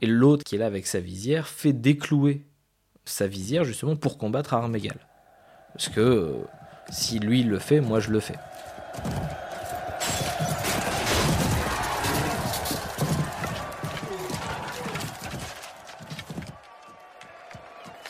et 0.01 0.07
l'autre 0.07 0.43
qui 0.43 0.55
est 0.55 0.57
là 0.59 0.65
avec 0.65 0.87
sa 0.87 0.99
visière 0.99 1.47
fait 1.47 1.73
déclouer 1.73 2.41
sa 3.05 3.27
visière 3.27 3.65
justement 3.65 3.95
pour 3.95 4.17
combattre 4.17 4.55
à 4.55 4.57
armes 4.57 4.75
égales. 4.75 5.05
Parce 5.73 5.89
que 5.89 6.33
si 6.89 7.19
lui 7.19 7.43
le 7.43 7.59
fait, 7.59 7.79
moi 7.79 7.99
je 7.99 8.09
le 8.09 8.19
fais. 8.19 8.37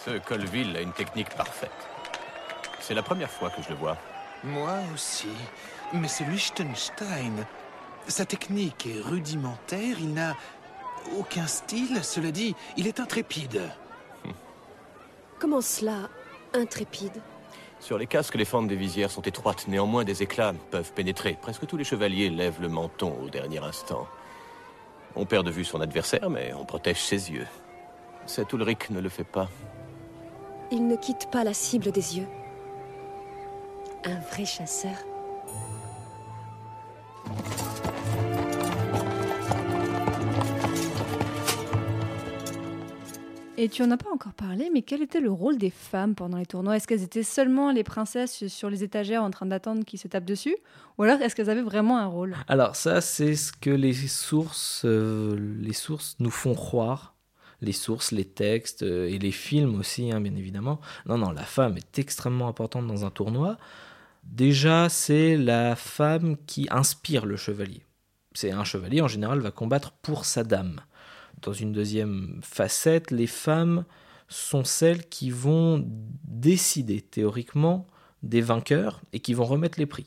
Ce 0.05 0.17
Colville 0.19 0.75
a 0.75 0.81
une 0.81 0.93
technique 0.93 1.29
parfaite. 1.35 1.71
C'est 2.79 2.93
la 2.95 3.03
première 3.03 3.29
fois 3.29 3.49
que 3.49 3.61
je 3.61 3.69
le 3.69 3.75
vois. 3.75 3.97
Moi 4.43 4.79
aussi. 4.93 5.27
Mais 5.93 6.07
c'est 6.07 6.23
Liechtenstein. 6.25 7.45
Sa 8.07 8.25
technique 8.25 8.87
est 8.87 9.01
rudimentaire, 9.01 9.97
il 9.99 10.13
n'a 10.13 10.35
aucun 11.17 11.45
style. 11.45 12.03
Cela 12.03 12.31
dit, 12.31 12.55
il 12.77 12.87
est 12.87 12.99
intrépide. 12.99 13.61
Comment 15.39 15.61
cela, 15.61 16.09
intrépide? 16.53 17.21
Sur 17.79 17.97
les 17.97 18.07
casques, 18.07 18.35
les 18.35 18.45
fentes 18.45 18.67
des 18.67 18.75
visières 18.75 19.09
sont 19.09 19.21
étroites, 19.21 19.67
néanmoins 19.67 20.03
des 20.03 20.21
éclats 20.21 20.53
peuvent 20.69 20.91
pénétrer. 20.93 21.37
Presque 21.41 21.65
tous 21.65 21.77
les 21.77 21.83
chevaliers 21.83 22.29
lèvent 22.29 22.61
le 22.61 22.69
menton 22.69 23.15
au 23.23 23.29
dernier 23.29 23.59
instant. 23.59 24.07
On 25.15 25.25
perd 25.25 25.45
de 25.45 25.51
vue 25.51 25.63
son 25.63 25.81
adversaire, 25.81 26.29
mais 26.29 26.53
on 26.59 26.65
protège 26.65 27.01
ses 27.01 27.31
yeux. 27.31 27.47
Cet 28.25 28.53
Ulrich 28.53 28.89
ne 28.89 28.99
le 28.99 29.09
fait 29.09 29.23
pas. 29.23 29.49
Il 30.71 30.87
ne 30.87 30.95
quitte 30.95 31.29
pas 31.31 31.43
la 31.43 31.53
cible 31.53 31.91
des 31.91 32.17
yeux. 32.17 32.27
Un 34.05 34.19
vrai 34.19 34.45
chasseur. 34.45 34.95
Et 43.61 43.67
tu 43.67 43.83
en 43.83 43.91
as 43.91 43.97
pas 43.97 44.09
encore 44.09 44.31
parlé, 44.31 44.69
mais 44.73 44.83
quel 44.83 45.01
était 45.01 45.19
le 45.19 45.29
rôle 45.29 45.57
des 45.57 45.69
femmes 45.69 46.15
pendant 46.15 46.37
les 46.37 46.45
tournois? 46.45 46.77
Est-ce 46.77 46.87
qu'elles 46.87 47.03
étaient 47.03 47.23
seulement 47.23 47.73
les 47.73 47.83
princesses 47.83 48.47
sur 48.47 48.69
les 48.69 48.85
étagères 48.85 49.21
en 49.21 49.31
train 49.31 49.47
d'attendre 49.47 49.83
qu'ils 49.83 49.99
se 49.99 50.07
tapent 50.07 50.23
dessus? 50.23 50.55
Ou 50.97 51.03
alors 51.03 51.19
est-ce 51.21 51.35
qu'elles 51.35 51.49
avaient 51.49 51.61
vraiment 51.61 51.97
un 51.97 52.05
rôle? 52.05 52.37
Alors 52.47 52.77
ça, 52.77 53.01
c'est 53.01 53.35
ce 53.35 53.51
que 53.51 53.69
les 53.69 53.91
sources, 53.91 54.83
euh, 54.85 55.37
les 55.59 55.73
sources 55.73 56.15
nous 56.19 56.29
font 56.29 56.55
croire. 56.55 57.15
Les 57.59 57.73
sources, 57.73 58.13
les 58.13 58.23
textes 58.23 58.83
euh, 58.83 59.09
et 59.09 59.19
les 59.19 59.33
films 59.33 59.77
aussi, 59.77 60.09
hein, 60.09 60.21
bien 60.21 60.37
évidemment. 60.37 60.79
Non, 61.05 61.17
non, 61.17 61.31
la 61.31 61.43
femme 61.43 61.75
est 61.75 61.99
extrêmement 61.99 62.47
importante 62.47 62.87
dans 62.87 63.03
un 63.03 63.11
tournoi. 63.11 63.57
Déjà, 64.23 64.87
c'est 64.87 65.35
la 65.35 65.75
femme 65.75 66.37
qui 66.47 66.69
inspire 66.71 67.25
le 67.25 67.35
chevalier. 67.35 67.83
C'est 68.33 68.51
un 68.51 68.63
chevalier, 68.63 69.01
en 69.01 69.09
général, 69.09 69.39
va 69.41 69.51
combattre 69.51 69.91
pour 70.01 70.23
sa 70.23 70.45
dame 70.45 70.79
dans 71.41 71.53
une 71.53 71.71
deuxième 71.71 72.39
facette, 72.41 73.11
les 73.11 73.27
femmes 73.27 73.85
sont 74.27 74.63
celles 74.63 75.07
qui 75.07 75.31
vont 75.31 75.83
décider 76.23 77.01
théoriquement 77.01 77.87
des 78.23 78.41
vainqueurs 78.41 79.01
et 79.13 79.19
qui 79.19 79.33
vont 79.33 79.45
remettre 79.45 79.79
les 79.79 79.85
prix. 79.85 80.05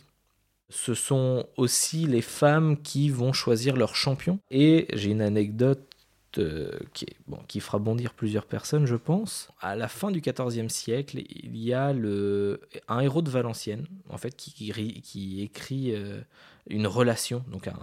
Ce 0.71 0.95
sont 0.95 1.47
aussi 1.57 2.07
les 2.07 2.23
femmes 2.23 2.81
qui 2.81 3.11
vont 3.11 3.33
choisir 3.33 3.77
leur 3.77 3.95
champion. 3.95 4.39
Et 4.51 4.87
j'ai 4.95 5.11
une 5.11 5.21
anecdote 5.21 5.93
euh, 6.39 6.71
qui, 6.95 7.07
bon, 7.27 7.39
qui, 7.47 7.61
fera 7.61 7.79
bondir 7.79 8.15
plusieurs 8.15 8.47
personnes, 8.47 8.87
je 8.87 8.97
pense. 8.97 9.51
À 9.61 9.77
la 9.77 9.89
fin 9.89 10.11
du 10.11 10.23
XIVe 10.23 10.69
siècle, 10.69 11.23
il 11.29 11.59
y 11.59 11.75
a 11.75 11.93
le, 11.93 12.63
un 12.89 13.01
héros 13.01 13.21
de 13.21 13.29
Valenciennes, 13.29 13.87
en 14.09 14.17
fait, 14.17 14.35
qui, 14.35 14.73
qui, 15.03 15.43
écrit 15.43 15.95
euh, 15.95 16.23
une 16.69 16.87
relation, 16.87 17.45
donc 17.49 17.69
un, 17.69 17.77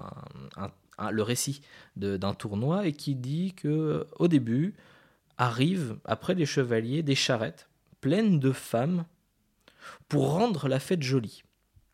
un, 0.58 0.72
le 1.12 1.24
récit 1.24 1.62
d'un 1.96 2.34
tournoi 2.34 2.88
et 2.88 2.94
qui 2.94 3.16
dit 3.16 3.54
que 3.54 4.08
au 4.18 4.28
début 4.28 4.76
arrivent 5.38 5.98
après 6.06 6.36
les 6.36 6.46
chevaliers 6.46 7.04
des 7.04 7.16
charrettes 7.16 7.70
pleines 8.02 8.40
de 8.40 8.52
femmes 8.52 9.06
pour 10.08 10.34
rendre 10.34 10.68
la 10.68 10.80
fête 10.80 11.04
jolie. 11.04 11.44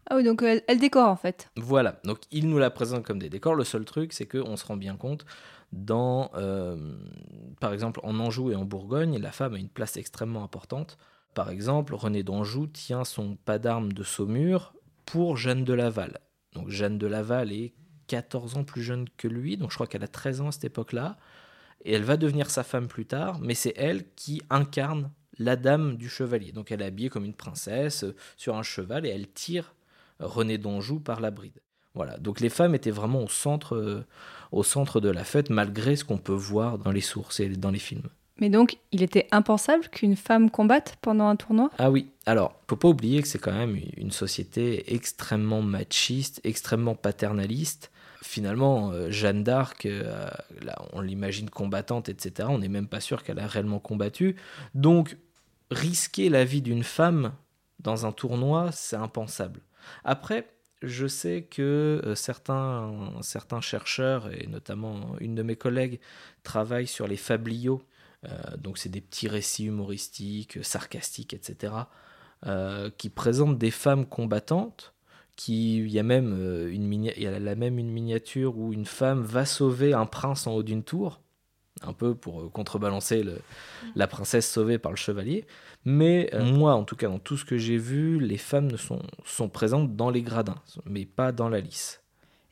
Ah 0.09 0.15
oui, 0.17 0.24
donc 0.24 0.43
elle, 0.43 0.79
décore 0.79 1.07
en 1.07 1.15
fait. 1.15 1.50
Voilà, 1.55 2.00
donc 2.03 2.19
il 2.31 2.47
nous 2.47 2.59
la 2.59 2.69
présente 2.69 3.03
comme 3.03 3.19
des 3.19 3.29
décors. 3.29 3.55
Le 3.55 3.63
seul 3.63 3.85
truc, 3.85 4.13
c'est 4.13 4.27
qu'on 4.27 4.55
se 4.55 4.65
rend 4.65 4.77
bien 4.77 4.97
compte, 4.97 5.25
dans, 5.71 6.29
euh, 6.35 6.95
par 7.59 7.74
exemple, 7.74 8.00
en 8.03 8.19
Anjou 8.19 8.51
et 8.51 8.55
en 8.55 8.65
Bourgogne, 8.65 9.17
la 9.17 9.31
femme 9.31 9.55
a 9.55 9.57
une 9.57 9.69
place 9.69 9.97
extrêmement 9.97 10.43
importante. 10.43 10.97
Par 11.33 11.50
exemple, 11.50 11.95
René 11.95 12.24
d'Anjou 12.24 12.67
tient 12.67 13.03
son 13.03 13.35
pas 13.35 13.59
d'armes 13.59 13.93
de 13.93 14.03
Saumur 14.03 14.74
pour 15.05 15.38
Jeanne 15.38 15.63
de 15.63 15.74
Laval. 15.74 16.19
Donc 16.53 16.69
Jeanne 16.69 16.97
de 16.97 17.07
Laval 17.07 17.51
est 17.51 17.74
14 18.07 18.57
ans 18.57 18.63
plus 18.63 18.83
jeune 18.83 19.07
que 19.17 19.27
lui, 19.27 19.57
donc 19.57 19.71
je 19.71 19.75
crois 19.75 19.88
qu'elle 19.88 20.03
a 20.03 20.07
13 20.07 20.41
ans 20.41 20.47
à 20.47 20.51
cette 20.51 20.65
époque-là, 20.65 21.17
et 21.83 21.93
elle 21.93 22.03
va 22.03 22.17
devenir 22.17 22.50
sa 22.50 22.63
femme 22.63 22.88
plus 22.88 23.05
tard, 23.05 23.39
mais 23.39 23.53
c'est 23.53 23.74
elle 23.77 24.05
qui 24.15 24.41
incarne 24.50 25.12
la 25.38 25.55
dame 25.55 25.97
du 25.97 26.09
chevalier. 26.09 26.51
Donc 26.51 26.71
elle 26.71 26.81
est 26.81 26.85
habillée 26.85 27.09
comme 27.09 27.25
une 27.25 27.33
princesse 27.33 28.03
euh, 28.03 28.15
sur 28.38 28.55
un 28.55 28.63
cheval 28.63 29.05
et 29.05 29.09
elle 29.09 29.27
tire 29.27 29.75
René 30.19 30.57
d'Anjou 30.57 31.00
par 31.00 31.19
la 31.19 31.29
bride. 31.29 31.59
Voilà, 31.93 32.17
donc 32.17 32.39
les 32.39 32.50
femmes 32.50 32.75
étaient 32.75 32.91
vraiment 32.91 33.24
au 33.24 33.27
centre, 33.27 33.75
euh, 33.75 34.05
au 34.51 34.63
centre 34.63 35.00
de 35.00 35.09
la 35.09 35.24
fête, 35.24 35.50
malgré 35.50 35.95
ce 35.95 36.03
qu'on 36.03 36.17
peut 36.17 36.33
voir 36.33 36.77
dans 36.77 36.91
les 36.91 37.01
sources 37.01 37.39
et 37.39 37.50
dans 37.50 37.71
les 37.71 37.79
films. 37.79 38.09
Mais 38.39 38.50
donc, 38.50 38.77
il 38.91 39.01
était 39.01 39.27
impensable 39.31 39.88
qu'une 39.88 40.17
femme 40.17 40.50
combatte 40.50 40.97
pendant 41.01 41.27
un 41.27 41.38
tournoi? 41.38 41.71
Ah 41.77 41.89
oui, 41.89 42.09
alors, 42.25 42.59
faut 42.67 42.75
pas 42.75 42.89
oublier 42.89 43.21
que 43.21 43.29
c'est 43.29 43.39
quand 43.39 43.53
même 43.53 43.79
une 43.95 44.12
société 44.12 44.93
extrêmement 44.93 45.62
machiste, 45.62 46.41
extrêmement 46.43 46.95
paternaliste. 46.95 47.91
Finalement, 48.25 48.91
euh, 48.91 49.12
Jeanne 49.12 49.44
d'Arc, 49.44 49.86
euh, 49.86 50.27
on 50.94 51.01
l'imagine 51.01 51.48
combattante, 51.48 52.10
etc. 52.10 52.50
On 52.51 52.58
n'est 52.58 52.70
même 52.70 52.88
pas 52.88 53.00
sûr 53.00 53.24
qu'elle 53.24 53.38
a 53.39 53.46
réellement 53.46 53.79
combattu. 53.79 54.36
Donc, 54.74 55.15
risquer 55.70 56.29
la 56.29 56.44
vie 56.44 56.63
d'une 56.63 56.84
femme 56.84 57.34
dans 57.79 58.08
un 58.08 58.12
tournoi, 58.12 58.72
c'est 58.72 58.96
impensable. 58.96 59.62
Après, 60.03 60.50
je 60.82 61.05
sais 61.05 61.44
que 61.44 62.01
euh, 62.03 62.15
certains, 62.15 63.12
certains 63.22 63.62
chercheurs, 63.62 64.34
et 64.34 64.48
notamment 64.48 65.15
une 65.20 65.36
de 65.36 65.44
mes 65.44 65.55
collègues, 65.55 66.00
travaillent 66.41 66.88
sur 66.88 67.08
les 67.08 67.17
fabliaux. 67.17 67.84
Donc 68.58 68.79
c'est 68.79 68.89
des 68.89 69.01
petits 69.01 69.27
récits 69.27 69.65
humoristiques, 69.65 70.58
sarcastiques, 70.63 71.36
etc., 71.36 71.74
qui 72.98 73.10
présentent 73.12 73.60
des 73.60 73.70
femmes 73.70 74.08
combattantes. 74.08 74.95
Qui, 75.36 75.80
il 75.80 75.92
y 75.92 76.00
a 76.00 76.04
même 76.04 76.70
une 76.72 76.94
il 76.94 77.22
y 77.22 77.27
a 77.27 77.39
la 77.39 77.56
même 77.56 77.77
une 77.77 77.92
miniature 77.92 78.58
où 78.58 78.72
une 78.72 78.86
femme 78.86 79.22
va 79.22 79.46
sauver 79.46 79.94
un 79.94 80.06
prince 80.06 80.48
en 80.48 80.54
haut 80.54 80.63
d'une 80.63 80.84
tour 80.84 81.20
un 81.82 81.94
peu 81.94 82.15
pour 82.15 82.51
contrebalancer 82.51 83.24
le, 83.24 83.39
la 83.96 84.08
princesse 84.08 84.50
sauvée 84.50 84.77
par 84.77 84.92
le 84.92 84.98
chevalier. 84.98 85.46
Mais 85.84 86.30
euh, 86.34 86.44
moi, 86.44 86.74
en 86.74 86.84
tout 86.84 86.96
cas, 86.96 87.08
dans 87.08 87.20
tout 87.20 87.38
ce 87.38 87.46
que 87.46 87.58
j'ai 87.58 87.77
vu, 87.77 88.20
les 88.20 88.38
femmes 88.38 88.72
ne 88.72 88.77
sont, 88.77 89.01
sont 89.25 89.50
présentes 89.50 89.96
dans 89.96 90.10
les 90.10 90.22
gradins, 90.22 90.62
mais 90.86 91.06
pas 91.06 91.32
dans 91.32 91.50
la 91.50 91.60
lice. 91.60 92.01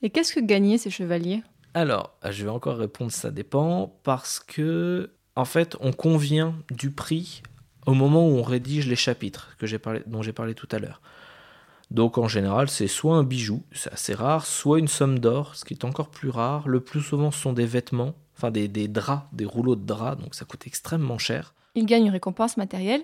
Et 0.02 0.10
qu'est-ce 0.10 0.34
que 0.34 0.40
gagnaient 0.40 0.78
ces 0.78 0.90
chevaliers? 0.90 1.44
Alors, 1.74 2.16
ah, 2.22 2.32
je 2.32 2.44
vais 2.44 2.50
encore 2.50 2.78
répondre, 2.78 3.12
ça 3.12 3.32
dépend, 3.32 3.98
parce 4.04 4.40
que, 4.40 5.12
en 5.36 5.46
fait, 5.46 5.76
on 5.80 5.92
convient 5.92 6.56
du 6.72 6.92
prix 6.92 7.42
au 7.86 7.94
moment 7.94 8.28
où 8.28 8.34
on 8.34 8.44
rédige 8.44 8.88
les 8.88 8.96
chapitres 8.96 9.56
que 9.58 9.78
parlé, 9.78 10.02
dont 10.06 10.22
j'ai 10.22 10.34
parlé 10.34 10.54
tout 10.54 10.68
à 10.72 10.80
l'heure. 10.80 11.02
Donc 11.94 12.18
en 12.18 12.28
général, 12.28 12.70
c'est 12.70 12.88
soit 12.88 13.16
un 13.16 13.24
bijou, 13.24 13.62
c'est 13.72 13.94
assez 13.94 14.16
rare, 14.16 14.48
soit 14.48 14.80
une 14.80 14.88
somme 14.88 15.20
d'or, 15.20 15.56
ce 15.56 15.64
qui 15.64 15.76
est 15.76 15.86
encore 15.86 16.10
plus 16.10 16.30
rare. 16.30 16.68
Le 16.68 16.80
plus 16.80 17.02
souvent, 17.02 17.30
ce 17.30 17.40
sont 17.40 17.54
des 17.54 17.68
vêtements, 17.68 18.16
enfin 18.36 18.50
des, 18.50 18.68
des 18.68 18.88
draps, 18.88 19.28
des 19.32 19.46
rouleaux 19.46 19.76
de 19.76 19.86
draps, 19.86 20.20
donc 20.20 20.34
ça 20.34 20.44
coûte 20.44 20.66
extrêmement 20.66 21.20
cher. 21.20 21.54
Il 21.76 21.86
gagne 21.86 22.06
une 22.06 22.12
récompense 22.12 22.58
matérielle, 22.58 23.04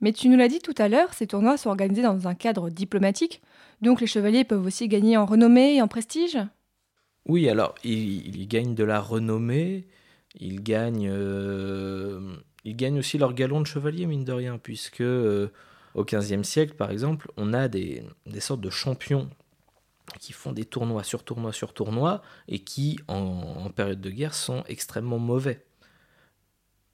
mais 0.00 0.14
tu 0.14 0.30
nous 0.30 0.38
l'as 0.38 0.48
dit 0.48 0.60
tout 0.60 0.74
à 0.78 0.88
l'heure, 0.88 1.12
ces 1.12 1.26
tournois 1.26 1.58
sont 1.58 1.68
organisés 1.68 2.02
dans 2.02 2.28
un 2.28 2.34
cadre 2.34 2.70
diplomatique, 2.70 3.42
donc 3.82 4.00
les 4.00 4.06
chevaliers 4.06 4.44
peuvent 4.44 4.64
aussi 4.64 4.88
gagner 4.88 5.18
en 5.18 5.26
renommée 5.26 5.76
et 5.76 5.82
en 5.82 5.88
prestige? 5.88 6.38
Oui, 7.26 7.46
alors 7.50 7.74
ils, 7.84 8.34
ils 8.34 8.48
gagnent 8.48 8.74
de 8.74 8.84
la 8.84 9.00
renommée, 9.00 9.86
ils 10.38 10.62
gagnent, 10.62 11.10
euh, 11.10 12.36
ils 12.64 12.76
gagnent 12.76 13.00
aussi 13.00 13.18
leur 13.18 13.34
galon 13.34 13.60
de 13.60 13.66
chevalier, 13.66 14.06
mine 14.06 14.24
de 14.24 14.32
rien, 14.32 14.56
puisque 14.56 15.02
euh, 15.02 15.48
au 15.94 16.04
XVe 16.04 16.42
siècle, 16.42 16.74
par 16.74 16.90
exemple, 16.90 17.30
on 17.36 17.52
a 17.52 17.68
des, 17.68 18.04
sortes 18.38 18.60
de 18.60 18.70
champions 18.70 19.28
qui 20.18 20.32
font 20.32 20.52
des 20.52 20.64
tournois 20.64 21.04
sur 21.04 21.24
tournois 21.24 21.52
sur 21.52 21.72
tournois 21.72 22.22
et 22.48 22.60
qui, 22.60 22.98
en, 23.08 23.70
période 23.70 24.00
de 24.00 24.10
guerre, 24.10 24.34
sont 24.34 24.64
extrêmement 24.68 25.18
mauvais 25.18 25.64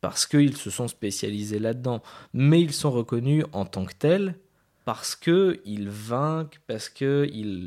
parce 0.01 0.27
qu'ils 0.27 0.57
se 0.57 0.71
sont 0.71 0.89
spécialisés 0.89 1.59
là-dedans, 1.59 2.03
mais 2.33 2.61
ils 2.61 2.73
sont 2.73 2.91
reconnus 2.91 3.45
en 3.53 3.65
tant 3.65 3.85
que 3.85 3.95
tels 3.95 4.39
parce 4.85 5.17
qu'ils 5.17 5.89
vainquent, 5.89 6.61
parce 6.69 6.93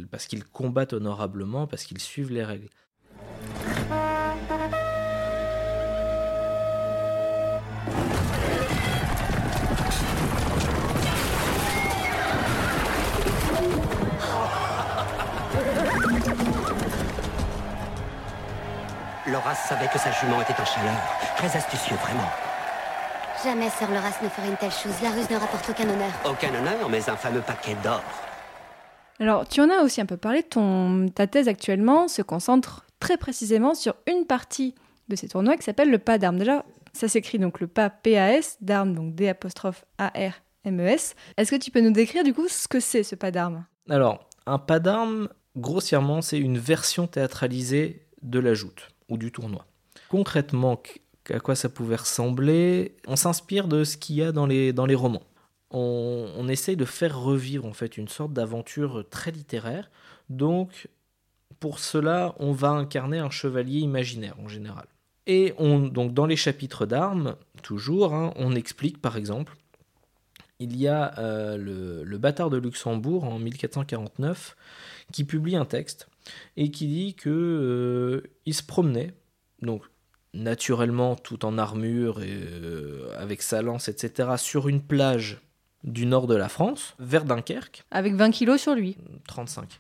parce 0.10 0.26
qu'ils 0.28 0.46
combattent 0.46 0.94
honorablement, 0.94 1.68
parce 1.68 1.84
qu'ils 1.84 2.00
suivent 2.00 2.32
les 2.32 2.46
règles. 2.46 2.70
Laura 19.30 19.54
savait 19.54 19.88
que 19.88 20.00
sa 20.00 20.12
jument 20.12 20.42
était 20.42 20.60
en 20.60 20.66
chaleur. 20.66 20.96
Très 21.38 21.56
astucieux, 21.56 21.96
vraiment. 21.98 22.30
Jamais 23.44 23.70
Sir 23.70 23.90
Loras 23.90 24.18
ne 24.22 24.30
ferait 24.30 24.50
une 24.50 24.58
telle 24.58 24.72
chose. 24.72 24.94
La 25.02 25.12
ruse 25.12 25.30
ne 25.30 25.38
rapporte 25.38 25.70
aucun 25.70 25.88
honneur. 25.90 26.12
Aucun 26.26 26.50
honneur, 26.50 26.90
mais 26.90 27.10
un 27.10 27.16
fameux 27.16 27.42
paquet 27.42 27.76
d'or. 27.84 28.04
Alors, 29.20 29.48
tu 29.48 29.62
en 29.62 29.70
as 29.70 29.82
aussi 29.82 30.02
un 30.02 30.06
peu 30.06 30.18
parlé. 30.18 30.44
Ton, 30.44 31.10
ta 31.14 31.28
thèse 31.28 31.48
actuellement 31.48 32.08
se 32.08 32.22
concentre 32.22 32.86
très 33.00 33.18
précisément 33.18 33.76
sur 33.76 33.96
une 34.08 34.26
partie 34.26 34.76
de 35.08 35.16
ces 35.16 35.30
tournois 35.30 35.58
qui 35.58 35.64
s'appelle 35.64 35.90
le 35.90 36.00
pas 36.00 36.18
d'armes. 36.18 36.38
Déjà, 36.38 36.66
ça 36.94 37.08
s'écrit 37.08 37.40
donc 37.40 37.60
le 37.60 37.68
pas 37.68 37.90
PAS, 37.90 38.58
d'armes, 38.62 38.94
donc 38.94 39.16
D 39.16 39.30
apostrophe 39.30 39.86
A-R-M-E-S. 39.98 41.16
Est-ce 41.38 41.52
que 41.52 41.56
tu 41.56 41.72
peux 41.72 41.82
nous 41.82 41.92
décrire 41.92 42.24
du 42.24 42.34
coup 42.34 42.48
ce 42.48 42.68
que 42.68 42.80
c'est 42.80 43.04
ce 43.04 43.16
pas 43.16 43.32
d'armes? 43.32 43.66
Alors, 43.90 44.28
un 44.46 44.58
pas 44.60 44.80
d'armes, 44.80 45.30
grossièrement, 45.56 46.22
c'est 46.22 46.40
une 46.40 46.58
version 46.58 47.08
théâtralisée 47.08 48.06
de 48.22 48.40
la 48.40 48.54
joute 48.54 48.90
ou 49.10 49.18
du 49.18 49.32
tournoi. 49.32 49.66
Concrètement, 50.10 50.82
à 51.30 51.40
quoi 51.40 51.56
ça 51.56 51.70
pouvait 51.70 51.98
ressembler? 51.98 52.96
On 53.08 53.16
s'inspire 53.16 53.68
de 53.68 53.84
ce 53.84 53.98
qu'il 53.98 54.16
y 54.16 54.24
a 54.24 54.32
dans 54.32 54.46
les, 54.46 54.96
romans. 54.96 55.24
On, 55.72 56.48
essaye 56.48 56.76
de 56.76 56.86
faire 56.86 57.20
revivre 57.20 57.66
en 57.66 57.74
fait 57.74 57.98
une 57.98 58.08
sorte 58.08 58.34
d'aventure 58.34 59.06
très 59.10 59.32
littéraire. 59.32 59.92
Donc, 60.30 60.88
pour 61.60 61.80
cela, 61.80 62.36
on 62.40 62.52
va 62.52 62.70
incarner 62.70 63.20
un 63.20 63.30
chevalier 63.30 63.80
imaginaire 63.80 64.36
en 64.40 64.48
général. 64.48 64.86
Et 65.28 65.54
on, 65.58 65.80
donc 65.80 66.14
dans 66.14 66.26
les 66.26 66.36
chapitres 66.36 66.88
d'armes, 66.88 67.36
toujours, 67.62 68.16
hein, 68.16 68.34
on 68.36 68.56
explique 68.56 69.00
par 69.00 69.16
exemple, 69.16 69.56
il 70.60 70.76
y 70.76 70.88
a 70.88 71.18
euh, 71.20 71.56
le, 71.56 72.04
le 72.04 72.18
bâtard 72.18 72.50
de 72.50 72.58
Luxembourg 72.58 73.24
en 73.24 73.38
1449 73.38 74.56
qui 75.12 75.24
publie 75.24 75.56
un 75.56 75.66
texte 75.66 76.10
et 76.58 76.72
qui 76.72 76.88
dit 76.88 77.16
que 77.16 77.30
euh, 77.30 78.32
il 78.46 78.54
se 78.54 78.64
promenait, 78.64 79.14
donc 79.62 79.84
naturellement 80.34 81.16
tout 81.16 81.46
en 81.46 81.58
armure 81.58 82.22
et 82.22 82.30
euh, 82.32 83.16
avec 83.18 83.42
sa 83.42 83.62
lance, 83.62 83.88
etc., 83.88 84.30
sur 84.38 84.68
une 84.68 84.82
plage 84.82 85.42
du 85.84 86.06
nord 86.06 86.28
de 86.28 86.36
la 86.36 86.50
France, 86.50 86.96
vers 87.00 87.26
Dunkerque. 87.26 87.84
Avec 87.92 88.14
20 88.14 88.32
kilos 88.32 88.62
sur 88.62 88.76
lui. 88.76 88.98
35. 89.28 89.78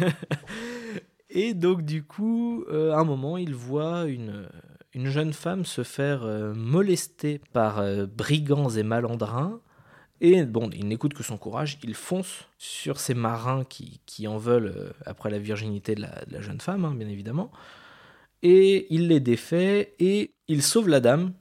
et 1.30 1.52
donc 1.52 1.82
du 1.82 2.04
coup, 2.04 2.64
euh, 2.70 2.92
à 2.92 2.98
un 2.98 3.04
moment, 3.04 3.36
il 3.36 3.54
voit 3.54 4.04
une, 4.04 4.48
une 4.94 5.08
jeune 5.08 5.32
femme 5.32 5.64
se 5.64 5.82
faire 5.82 6.24
molester 6.54 7.40
par 7.52 7.82
brigands 8.06 8.70
et 8.70 8.82
malandrins. 8.82 9.60
Et 10.20 10.44
bon, 10.44 10.70
il 10.70 10.88
n'écoute 10.88 11.14
que 11.14 11.22
son 11.22 11.36
courage, 11.36 11.78
il 11.82 11.94
fonce 11.94 12.46
sur 12.58 12.98
ces 12.98 13.14
marins 13.14 13.64
qui, 13.64 14.00
qui 14.06 14.26
en 14.26 14.38
veulent 14.38 14.72
euh, 14.74 14.90
après 15.04 15.30
la 15.30 15.38
virginité 15.38 15.94
de 15.94 16.02
la, 16.02 16.40
jeune 16.40 16.60
femme, 16.60 16.84
hein, 16.84 16.94
bien 16.94 17.08
évidemment. 17.08 17.50
Et 18.42 18.86
il 18.94 19.08
les 19.08 19.20
défait 19.20 19.94
et 19.98 20.34
il 20.48 20.62
sauve 20.62 20.88
la 20.88 21.00
dame. 21.00 21.32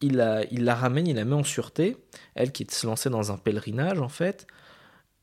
Il 0.00 0.16
la, 0.16 0.44
il 0.50 0.64
la 0.64 0.74
ramène, 0.74 1.06
il 1.06 1.16
la 1.16 1.24
met 1.24 1.34
en 1.34 1.44
sûreté. 1.44 1.96
Elle 2.34 2.52
qui 2.52 2.66
se 2.70 2.86
lançait 2.86 3.10
dans 3.10 3.32
un 3.32 3.36
pèlerinage, 3.36 4.00
en 4.00 4.08
fait. 4.08 4.46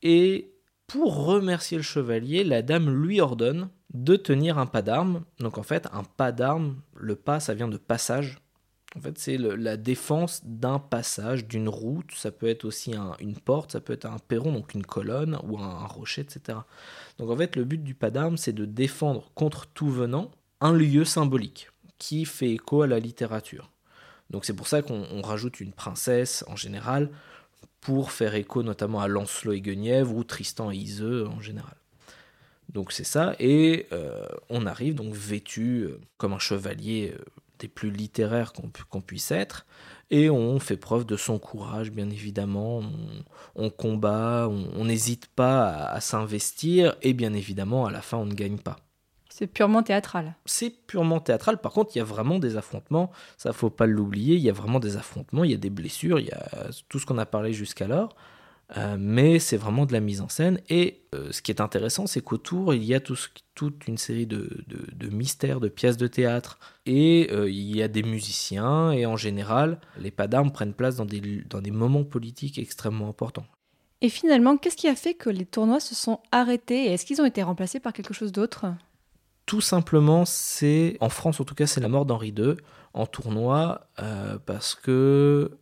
Et 0.02 0.52
pour 0.86 1.24
remercier 1.24 1.76
le 1.76 1.82
chevalier, 1.82 2.44
la 2.44 2.62
dame 2.62 2.90
lui 2.90 3.20
ordonne 3.20 3.70
de 3.94 4.16
tenir 4.16 4.58
un 4.58 4.66
pas 4.66 4.82
d'armes. 4.82 5.24
Donc 5.38 5.58
en 5.58 5.62
fait, 5.62 5.88
un 5.92 6.04
pas 6.04 6.32
d'armes, 6.32 6.76
le 6.94 7.16
pas, 7.16 7.40
ça 7.40 7.54
vient 7.54 7.68
de 7.68 7.76
passage. 7.76 8.41
En 8.96 9.00
fait, 9.00 9.18
c'est 9.18 9.38
la 9.38 9.76
défense 9.78 10.42
d'un 10.44 10.78
passage, 10.78 11.46
d'une 11.46 11.68
route. 11.68 12.10
Ça 12.14 12.30
peut 12.30 12.46
être 12.48 12.64
aussi 12.66 12.94
un- 12.94 13.16
une 13.20 13.36
porte, 13.36 13.72
ça 13.72 13.80
peut 13.80 13.94
être 13.94 14.04
un 14.04 14.18
perron, 14.18 14.52
donc 14.52 14.74
une 14.74 14.84
colonne 14.84 15.38
ou 15.44 15.58
un, 15.58 15.86
rocher, 15.86 16.22
etc. 16.22 16.58
Donc 17.18 17.30
en 17.30 17.36
fait, 17.36 17.56
le 17.56 17.64
but 17.64 17.82
du 17.82 17.94
pas 17.94 18.10
d'armes, 18.10 18.36
c'est 18.36 18.52
de 18.52 18.66
défendre 18.66 19.30
contre 19.34 19.66
tout 19.68 19.88
venant 19.90 20.30
un 20.60 20.72
lieu 20.74 21.04
symbolique 21.06 21.70
qui 21.98 22.24
fait 22.26 22.50
écho 22.50 22.82
à 22.82 22.86
la 22.86 22.98
littérature. 22.98 23.70
Donc 24.30 24.44
c'est 24.44 24.54
pour 24.54 24.66
ça 24.68 24.82
qu'on 24.82 25.06
on 25.10 25.22
rajoute 25.22 25.60
une 25.60 25.72
princesse 25.72 26.44
en 26.48 26.56
général 26.56 27.10
pour 27.80 28.12
faire 28.12 28.34
écho 28.34 28.62
notamment 28.62 29.00
à 29.00 29.08
Lancelot 29.08 29.52
et 29.52 29.60
Guenièvre 29.60 30.14
ou 30.14 30.24
Tristan 30.24 30.70
et 30.70 30.76
Iseux 30.76 31.26
en 31.28 31.40
général. 31.40 31.74
Donc 32.68 32.92
c'est 32.92 33.04
ça, 33.04 33.34
et 33.38 33.86
euh, 33.92 34.24
on 34.48 34.64
arrive 34.66 34.94
donc 34.94 35.12
vêtu 35.14 35.82
euh, 35.82 36.00
comme 36.16 36.32
un 36.32 36.38
chevalier 36.38 37.12
euh, 37.14 37.22
des 37.62 37.68
plus 37.68 37.90
littéraires 37.90 38.52
qu'on 38.52 38.68
pu- 38.68 38.84
qu'on 38.84 39.00
puisse 39.00 39.30
être, 39.30 39.66
et 40.10 40.28
on 40.28 40.58
fait 40.58 40.76
preuve 40.76 41.06
de 41.06 41.16
son 41.16 41.38
courage, 41.38 41.90
bien 41.90 42.10
évidemment, 42.10 42.78
on, 42.80 43.24
on 43.64 43.70
combat, 43.70 44.48
on 44.50 44.68
on 44.76 44.84
n'hésite 44.84 45.28
pas 45.28 45.68
à, 45.68 45.94
à 45.94 46.00
s'investir, 46.00 46.96
et 47.02 47.12
bien 47.14 47.32
évidemment, 47.32 47.86
à 47.86 47.90
la 47.90 48.02
fin, 48.02 48.18
on 48.18 48.26
ne 48.26 48.34
gagne 48.34 48.58
pas. 48.58 48.76
C'est 49.30 49.46
purement 49.46 49.82
théâtral. 49.82 50.34
C'est 50.44 50.70
purement 50.86 51.20
théâtral, 51.20 51.58
par 51.58 51.72
contre, 51.72 51.92
il 51.94 51.98
y 51.98 52.02
a 52.02 52.04
vraiment 52.04 52.38
des 52.38 52.56
affrontements, 52.56 53.10
ça 53.38 53.52
faut 53.52 53.70
pas 53.70 53.86
l'oublier, 53.86 54.34
il 54.36 54.42
y 54.42 54.50
a 54.50 54.52
vraiment 54.52 54.80
des 54.80 54.96
affrontements, 54.96 55.44
il 55.44 55.52
y 55.52 55.54
a 55.54 55.58
des 55.58 55.70
blessures, 55.70 56.18
il 56.20 56.26
y 56.26 56.32
a 56.32 56.68
tout 56.88 56.98
ce 56.98 57.06
qu'on 57.06 57.18
a 57.18 57.26
parlé 57.26 57.52
jusqu'alors. 57.52 58.14
Euh, 58.78 58.96
mais 58.98 59.38
c'est 59.38 59.58
vraiment 59.58 59.84
de 59.84 59.92
la 59.92 60.00
mise 60.00 60.22
en 60.22 60.28
scène. 60.30 60.58
Et 60.70 61.02
euh, 61.14 61.30
ce 61.30 61.42
qui 61.42 61.50
est 61.50 61.60
intéressant, 61.60 62.06
c'est 62.06 62.22
qu'autour, 62.22 62.72
il 62.72 62.82
y 62.84 62.94
a 62.94 63.00
tout 63.00 63.16
ce- 63.16 63.28
toute 63.54 63.86
une 63.86 63.98
série 63.98 64.26
de, 64.26 64.48
de- 64.66 64.86
de 64.94 65.08
mystères, 65.14 65.60
de 65.60 65.68
pièces 65.68 65.98
de 65.98 66.06
théâtre. 66.06 66.58
Et 66.86 67.28
euh, 67.32 67.50
il 67.50 67.76
y 67.76 67.82
a 67.82 67.88
des 67.88 68.02
musiciens. 68.02 68.90
Et 68.92 69.04
en 69.04 69.16
général, 69.18 69.78
les 69.98 70.10
pas 70.10 70.26
d'armes 70.26 70.52
prennent 70.52 70.72
place 70.72 70.96
dans 70.96 71.04
des, 71.04 71.20
dans 71.50 71.60
des 71.60 71.70
moments 71.70 72.04
politiques 72.04 72.58
extrêmement 72.58 73.08
importants. 73.10 73.44
Et 74.00 74.08
finalement, 74.08 74.56
qu'est-ce 74.56 74.76
qui 74.76 74.88
a 74.88 74.96
fait 74.96 75.14
que 75.14 75.28
les 75.28 75.44
tournois 75.44 75.78
se 75.78 75.94
sont 75.94 76.20
arrêtés 76.32 76.86
et 76.86 76.92
est-ce 76.94 77.04
qu'ils 77.04 77.20
ont 77.20 77.26
été 77.26 77.42
remplacés 77.42 77.78
par 77.78 77.92
quelque 77.92 78.14
chose 78.14 78.32
d'autre? 78.32 78.64
Tout 79.44 79.60
simplement, 79.60 80.24
c'est, 80.24 80.96
en 81.00 81.08
France 81.10 81.40
en 81.40 81.44
tout 81.44 81.54
cas, 81.54 81.66
c'est 81.66 81.80
la 81.80 81.88
mort 81.88 82.06
d'Henri 82.06 82.32
II 82.36 82.54
en 82.94 83.06
tournoi, 83.06 83.86
parce 84.46 84.74
que 84.74 85.58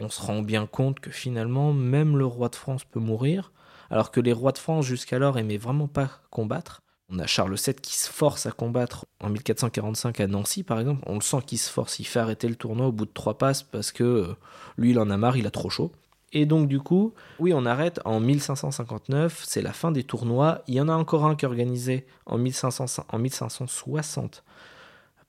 on 0.00 0.08
se 0.08 0.20
rend 0.20 0.42
bien 0.42 0.66
compte 0.66 1.00
que 1.00 1.10
finalement, 1.10 1.72
même 1.72 2.16
le 2.16 2.26
roi 2.26 2.48
de 2.48 2.56
France 2.56 2.84
peut 2.84 3.00
mourir, 3.00 3.52
alors 3.90 4.10
que 4.10 4.20
les 4.20 4.32
rois 4.32 4.52
de 4.52 4.58
France 4.58 4.86
jusqu'alors 4.86 5.38
aimaient 5.38 5.56
vraiment 5.56 5.88
pas 5.88 6.10
combattre. 6.30 6.80
On 7.10 7.18
a 7.18 7.26
Charles 7.26 7.54
VII 7.54 7.74
qui 7.74 7.96
se 7.96 8.10
force 8.10 8.44
à 8.44 8.50
combattre 8.50 9.06
en 9.20 9.30
1445 9.30 10.20
à 10.20 10.26
Nancy, 10.26 10.62
par 10.62 10.78
exemple. 10.78 11.02
On 11.06 11.14
le 11.14 11.20
sent 11.22 11.38
qu'il 11.46 11.58
se 11.58 11.70
force, 11.70 11.98
il 11.98 12.04
fait 12.04 12.20
arrêter 12.20 12.48
le 12.48 12.54
tournoi 12.54 12.86
au 12.86 12.92
bout 12.92 13.06
de 13.06 13.12
trois 13.12 13.38
passes 13.38 13.62
parce 13.62 13.92
que 13.92 14.04
euh, 14.04 14.36
lui, 14.76 14.90
il 14.90 14.98
en 14.98 15.08
a 15.08 15.16
marre, 15.16 15.38
il 15.38 15.46
a 15.46 15.50
trop 15.50 15.70
chaud. 15.70 15.90
Et 16.32 16.44
donc, 16.44 16.68
du 16.68 16.78
coup, 16.80 17.14
oui, 17.38 17.54
on 17.54 17.64
arrête 17.64 18.00
en 18.04 18.20
1559, 18.20 19.42
c'est 19.46 19.62
la 19.62 19.72
fin 19.72 19.90
des 19.90 20.04
tournois. 20.04 20.62
Il 20.66 20.74
y 20.74 20.80
en 20.80 20.88
a 20.88 20.92
encore 20.92 21.24
un 21.24 21.34
qui 21.34 21.46
est 21.46 21.48
organisé 21.48 22.06
en, 22.26 22.36
1500 22.36 23.06
en 23.08 23.18
1560 23.18 24.44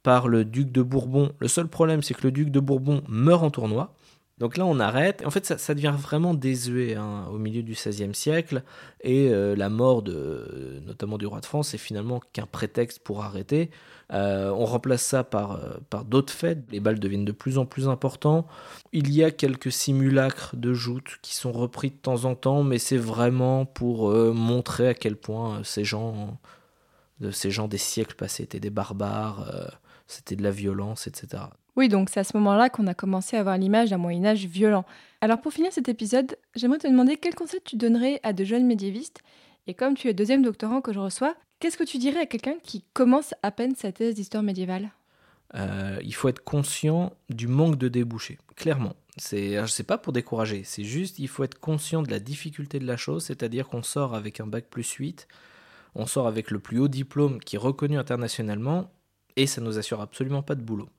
par 0.04 0.28
le 0.28 0.44
duc 0.44 0.72
de 0.74 0.82
Bourbon. 0.82 1.32
Le 1.40 1.48
seul 1.48 1.68
problème, 1.70 2.02
c'est 2.02 2.14
que 2.14 2.24
le 2.24 2.32
duc 2.32 2.52
de 2.52 2.60
Bourbon 2.60 3.04
meurt 3.08 3.44
en 3.44 3.52
tournoi. 3.52 3.94
Donc 4.40 4.56
là, 4.56 4.66
on 4.66 4.80
arrête. 4.80 5.22
En 5.26 5.32
fait, 5.32 5.46
ça, 5.46 5.74
devient 5.74 5.94
vraiment 5.96 6.34
désuet 6.34 6.96
hein, 6.96 7.26
au 7.32 7.38
milieu 7.38 7.62
du 7.62 7.74
XVIe 7.74 8.16
siècle. 8.16 8.64
Et 9.02 9.30
euh, 9.30 9.54
la 9.56 9.70
mort, 9.70 10.02
de, 10.02 10.82
notamment 10.86 11.18
du 11.18 11.26
roi 11.26 11.42
de 11.42 11.46
France, 11.46 11.70
c'est 11.70 11.78
finalement 11.78 12.22
qu'un 12.32 12.46
prétexte 12.46 13.00
pour 13.00 13.24
arrêter. 13.24 13.70
Euh, 14.14 14.50
on 14.52 14.66
remplace 14.66 15.04
ça 15.04 15.26
par, 15.26 15.52
euh, 15.52 16.04
d'autres 16.06 16.32
fêtes. 16.32 16.60
Les 16.72 16.80
balles 16.80 17.00
deviennent 17.00 17.26
de 17.26 17.34
plus 17.34 17.58
en 17.58 17.66
plus 17.66 17.90
importants. 17.90 18.48
Il 18.94 19.14
y 19.14 19.26
a 19.26 19.32
quelques 19.32 19.74
simulacres 19.74 20.56
de 20.56 20.74
joutes 20.74 21.20
qui 21.22 21.36
sont 21.36 21.52
repris 21.52 21.92
de 21.92 21.98
temps 21.98 22.24
en 22.24 22.36
temps, 22.36 22.64
mais 22.64 22.80
c'est 22.80 22.98
vraiment 22.98 23.66
pour 23.66 24.10
montrer 24.34 24.88
à 24.88 24.94
quel 24.94 25.18
point 25.18 25.62
ces 25.64 25.84
gens, 25.84 26.40
ces 27.32 27.52
gens 27.52 27.68
des 27.68 27.78
siècles 27.78 28.16
passés 28.16 28.44
étaient 28.44 28.60
des 28.60 28.70
barbares, 28.70 29.52
c'était 30.08 30.36
de 30.36 30.44
la 30.44 30.52
violence, 30.52 31.08
etc. 31.08 31.44
Oui, 31.80 31.88
donc 31.88 32.10
c'est 32.10 32.20
à 32.20 32.26
ce 32.26 32.36
moment-là 32.36 32.70
qu'on 32.70 32.88
a 32.88 32.94
commencé 32.94 33.38
à 33.38 33.40
avoir 33.40 33.58
l'image 33.58 33.90
d'un 33.90 33.98
Moyen 33.98 34.26
Âge 34.26 34.46
violent. 34.46 34.84
Alors 35.22 35.40
pour 35.40 35.54
finir 35.54 35.72
cet 35.72 35.88
épisode, 35.88 36.36
j'aimerais 36.54 36.80
te 36.80 36.88
demander 36.88 37.16
quel 37.16 37.36
conseil 37.36 37.62
tu 37.64 37.78
donnerais 37.78 38.20
à 38.22 38.34
de 38.34 38.44
jeunes 38.44 38.68
médiévistes. 38.68 39.22
Et 39.66 39.74
comme 39.74 39.96
tu 39.96 40.08
es 40.08 40.10
le 40.10 40.14
deuxième 40.14 40.42
doctorant 40.42 40.82
que 40.82 40.92
je 40.92 41.00
reçois, 41.00 41.36
qu'est-ce 41.62 41.78
que 41.78 41.86
tu 41.86 41.98
dirais 41.98 42.20
à 42.20 42.26
quelqu'un 42.26 42.56
qui 42.64 42.84
commence 42.92 43.34
à 43.44 43.52
peine 43.52 43.78
sa 43.78 43.94
thèse 43.94 44.16
d'histoire 44.16 44.44
médiévale? 44.44 44.92
Euh, 45.56 45.98
il 46.04 46.14
faut 46.14 46.28
être 46.28 46.44
conscient 46.44 47.14
du 47.30 47.48
manque 47.48 47.78
de 47.78 47.88
débouchés, 47.88 48.40
clairement. 48.58 48.98
C'est, 49.16 49.66
c'est 49.68 49.84
pas 49.84 49.98
pour 49.98 50.12
décourager, 50.12 50.66
c'est 50.66 50.84
juste 50.84 51.18
il 51.18 51.30
faut 51.30 51.46
être 51.46 51.62
conscient 51.62 52.04
de 52.04 52.12
la 52.12 52.20
difficulté 52.20 52.80
de 52.80 52.86
la 52.86 52.98
chose, 52.98 53.24
c'est-à-dire 53.24 53.70
qu'on 53.70 53.84
sort 53.84 54.16
avec 54.16 54.42
un 54.42 54.48
bac 54.48 54.66
plus 54.70 54.92
8, 54.92 55.30
on 55.96 56.08
sort 56.08 56.28
avec 56.28 56.52
le 56.52 56.60
plus 56.60 56.80
haut 56.80 56.90
diplôme 56.90 57.40
qui 57.40 57.56
est 57.56 57.60
reconnu 57.60 57.98
internationalement, 57.98 58.92
et 59.38 59.48
ça 59.48 59.62
nous 59.62 59.78
assure 59.78 60.02
absolument 60.02 60.44
pas 60.44 60.56
de 60.56 60.62
boulot. 60.62 60.90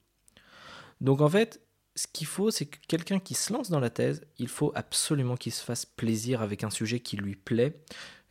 Donc 1.01 1.21
en 1.21 1.29
fait, 1.29 1.61
ce 1.97 2.07
qu'il 2.07 2.27
faut, 2.27 2.51
c'est 2.51 2.67
que 2.67 2.79
quelqu'un 2.89 3.19
qui 3.19 3.35
se 3.35 3.53
lance 3.53 3.71
dans 3.71 3.81
la 3.81 3.91
thèse, 3.91 4.23
il 4.39 4.49
faut 4.49 4.73
absolument 4.75 5.37
qu'il 5.37 5.53
se 5.53 5.63
fasse 5.63 5.87
plaisir 5.87 6.43
avec 6.43 6.65
un 6.65 6.71
sujet 6.71 7.01
qui 7.01 7.17
lui 7.17 7.37
plaît, 7.37 7.83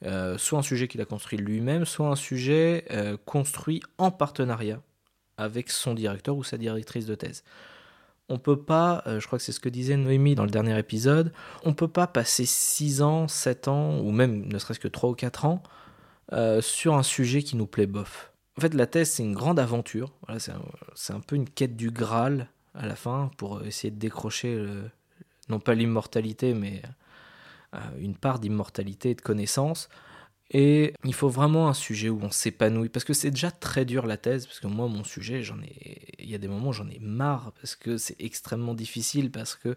euh, 0.05 0.37
soit 0.37 0.59
un 0.59 0.63
sujet 0.63 0.87
qu'il 0.87 1.01
a 1.01 1.05
construit 1.05 1.37
lui-même, 1.37 1.85
soit 1.85 2.07
un 2.07 2.15
sujet 2.15 2.85
euh, 2.91 3.17
construit 3.25 3.81
en 3.97 4.11
partenariat 4.11 4.81
avec 5.37 5.69
son 5.69 5.93
directeur 5.93 6.37
ou 6.37 6.43
sa 6.43 6.57
directrice 6.57 7.05
de 7.05 7.15
thèse. 7.15 7.43
On 8.29 8.37
peut 8.37 8.61
pas, 8.61 9.03
euh, 9.07 9.19
je 9.19 9.27
crois 9.27 9.39
que 9.39 9.43
c'est 9.43 9.51
ce 9.51 9.59
que 9.59 9.69
disait 9.69 9.97
Noémie 9.97 10.35
dans 10.35 10.43
le 10.45 10.51
dernier 10.51 10.77
épisode, 10.77 11.33
on 11.63 11.73
peut 11.73 11.87
pas 11.87 12.07
passer 12.07 12.45
6 12.45 13.01
ans, 13.01 13.27
7 13.27 13.67
ans, 13.67 13.99
ou 13.99 14.11
même 14.11 14.45
ne 14.45 14.59
serait-ce 14.59 14.79
que 14.79 14.87
3 14.87 15.09
ou 15.09 15.15
4 15.15 15.45
ans, 15.45 15.63
sur 16.61 16.93
un 16.93 17.01
sujet 17.01 17.41
qui 17.41 17.55
nous 17.55 17.65
plaît 17.65 17.87
bof. 17.87 18.31
En 18.55 18.61
fait, 18.61 18.75
la 18.75 18.85
thèse, 18.85 19.11
c'est 19.11 19.23
une 19.23 19.33
grande 19.33 19.57
aventure. 19.57 20.13
Voilà, 20.27 20.39
c'est 20.93 21.13
un 21.13 21.21
peu 21.21 21.35
une 21.35 21.49
quête 21.49 21.75
du 21.75 21.89
Graal 21.89 22.49
à 22.79 22.87
la 22.87 22.95
fin 22.95 23.29
pour 23.37 23.63
essayer 23.63 23.91
de 23.91 23.99
décrocher, 23.99 24.65
non 25.49 25.59
pas 25.59 25.75
l'immortalité, 25.75 26.55
mais 26.55 26.81
euh, 27.75 27.77
une 27.99 28.15
part 28.15 28.39
d'immortalité 28.39 29.11
et 29.11 29.15
de 29.15 29.21
connaissance. 29.21 29.89
Et 30.49 30.93
il 31.03 31.13
faut 31.13 31.29
vraiment 31.29 31.69
un 31.69 31.75
sujet 31.75 32.09
où 32.09 32.19
on 32.23 32.31
s'épanouit, 32.31 32.89
parce 32.89 33.05
que 33.05 33.13
c'est 33.13 33.29
déjà 33.29 33.51
très 33.51 33.85
dur 33.85 34.07
la 34.07 34.17
thèse, 34.17 34.47
parce 34.47 34.59
que 34.59 34.65
moi, 34.65 34.87
mon 34.87 35.03
sujet, 35.03 35.43
j'en 35.43 35.61
ai, 35.61 36.15
il 36.17 36.27
y 36.27 36.33
a 36.33 36.39
des 36.39 36.47
moments 36.47 36.71
j'en 36.71 36.89
ai 36.89 36.97
marre, 36.99 37.51
parce 37.61 37.75
que 37.75 37.97
c'est 37.97 38.15
extrêmement 38.19 38.73
difficile, 38.73 39.29
parce 39.29 39.55
que 39.55 39.75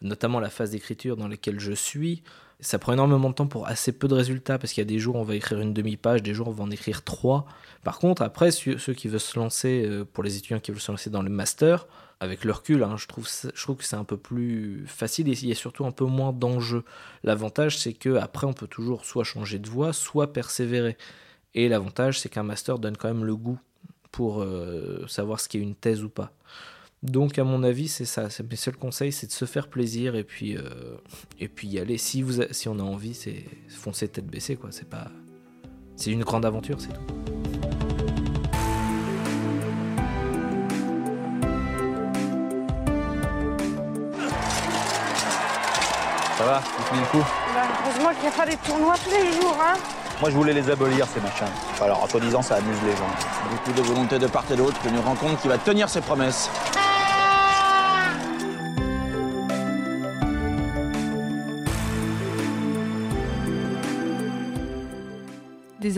notamment 0.00 0.38
la 0.38 0.50
phase 0.50 0.70
d'écriture 0.70 1.16
dans 1.16 1.26
laquelle 1.26 1.58
je 1.58 1.72
suis, 1.72 2.22
ça 2.60 2.78
prend 2.78 2.92
énormément 2.92 3.30
de 3.30 3.34
temps 3.34 3.48
pour 3.48 3.66
assez 3.66 3.90
peu 3.90 4.06
de 4.06 4.14
résultats, 4.14 4.60
parce 4.60 4.72
qu'il 4.72 4.80
y 4.82 4.86
a 4.86 4.88
des 4.88 5.00
jours 5.00 5.16
où 5.16 5.18
on 5.18 5.24
va 5.24 5.34
écrire 5.34 5.60
une 5.60 5.74
demi-page, 5.74 6.22
des 6.22 6.34
jours 6.34 6.46
on 6.46 6.52
va 6.52 6.62
en 6.62 6.70
écrire 6.70 7.02
trois. 7.02 7.46
Par 7.82 7.98
contre, 7.98 8.22
après, 8.22 8.52
ceux 8.52 8.78
ceux 8.78 8.94
qui 8.94 9.08
veulent 9.08 9.18
se 9.18 9.36
lancer, 9.36 9.84
euh, 9.84 10.04
pour 10.04 10.22
les 10.22 10.36
étudiants 10.36 10.60
qui 10.60 10.70
veulent 10.70 10.80
se 10.80 10.92
lancer 10.92 11.10
dans 11.10 11.22
le 11.22 11.30
master, 11.30 11.88
avec 12.22 12.44
le 12.44 12.52
recul, 12.52 12.84
hein, 12.84 12.96
je, 12.96 13.08
trouve, 13.08 13.28
je 13.28 13.62
trouve 13.62 13.76
que 13.76 13.84
c'est 13.84 13.96
un 13.96 14.04
peu 14.04 14.16
plus 14.16 14.84
facile 14.86 15.28
et 15.28 15.32
il 15.32 15.48
y 15.48 15.50
a 15.50 15.56
surtout 15.56 15.84
un 15.84 15.90
peu 15.90 16.04
moins 16.04 16.32
d'enjeux. 16.32 16.84
L'avantage, 17.24 17.76
c'est 17.78 17.94
que 17.94 18.14
après, 18.14 18.46
on 18.46 18.52
peut 18.52 18.68
toujours 18.68 19.04
soit 19.04 19.24
changer 19.24 19.58
de 19.58 19.68
voie, 19.68 19.92
soit 19.92 20.32
persévérer. 20.32 20.96
Et 21.54 21.68
l'avantage, 21.68 22.20
c'est 22.20 22.28
qu'un 22.28 22.44
master 22.44 22.78
donne 22.78 22.96
quand 22.96 23.08
même 23.08 23.24
le 23.24 23.34
goût 23.34 23.58
pour 24.12 24.40
euh, 24.40 25.04
savoir 25.08 25.40
ce 25.40 25.48
qui 25.48 25.58
est 25.58 25.62
une 25.62 25.74
thèse 25.74 26.04
ou 26.04 26.08
pas. 26.08 26.32
Donc, 27.02 27.40
à 27.40 27.44
mon 27.44 27.64
avis, 27.64 27.88
c'est 27.88 28.04
ça. 28.04 28.28
Mes 28.48 28.54
seuls 28.54 28.76
conseils, 28.76 29.10
c'est 29.10 29.26
de 29.26 29.32
se 29.32 29.44
faire 29.44 29.66
plaisir 29.66 30.14
et 30.14 30.22
puis, 30.22 30.56
euh, 30.56 30.62
et 31.40 31.48
puis 31.48 31.66
y 31.66 31.80
aller. 31.80 31.98
Si, 31.98 32.22
vous 32.22 32.40
si 32.52 32.68
on 32.68 32.78
a 32.78 32.84
envie, 32.84 33.14
c'est 33.14 33.44
foncer 33.68 34.06
tête 34.06 34.28
baissée, 34.28 34.54
quoi. 34.54 34.70
C'est 34.70 34.88
pas. 34.88 35.10
C'est 35.96 36.12
une 36.12 36.22
grande 36.22 36.46
aventure, 36.46 36.80
c'est 36.80 36.92
tout. 36.92 37.71
Ça 46.42 46.48
va 46.48 46.60
Tu 46.60 46.82
finis 46.88 47.00
le 47.00 47.06
coup 47.06 47.24
Bah, 47.54 47.60
heureusement 47.84 48.10
qu'il 48.10 48.22
n'y 48.22 48.26
a 48.26 48.30
pas 48.32 48.46
des 48.46 48.56
tournois 48.56 48.94
tous 49.04 49.10
les 49.10 49.32
jours, 49.40 49.56
hein. 49.62 49.74
Moi, 50.20 50.30
je 50.30 50.34
voulais 50.34 50.52
les 50.52 50.68
abolir, 50.70 51.06
ces 51.06 51.20
machins. 51.20 51.46
Alors, 51.80 52.02
en 52.02 52.08
soi-disant, 52.08 52.42
ça 52.42 52.56
amuse 52.56 52.78
les 52.84 52.96
gens. 52.96 53.06
Beaucoup 53.50 53.72
de 53.72 53.82
volonté 53.82 54.18
de 54.18 54.26
part 54.26 54.44
et 54.50 54.56
d'autre, 54.56 54.76
que 54.82 54.88
nous 54.88 55.02
rencontre 55.02 55.40
qui 55.40 55.46
va 55.48 55.58
tenir 55.58 55.88
ses 55.88 56.00
promesses. 56.00 56.50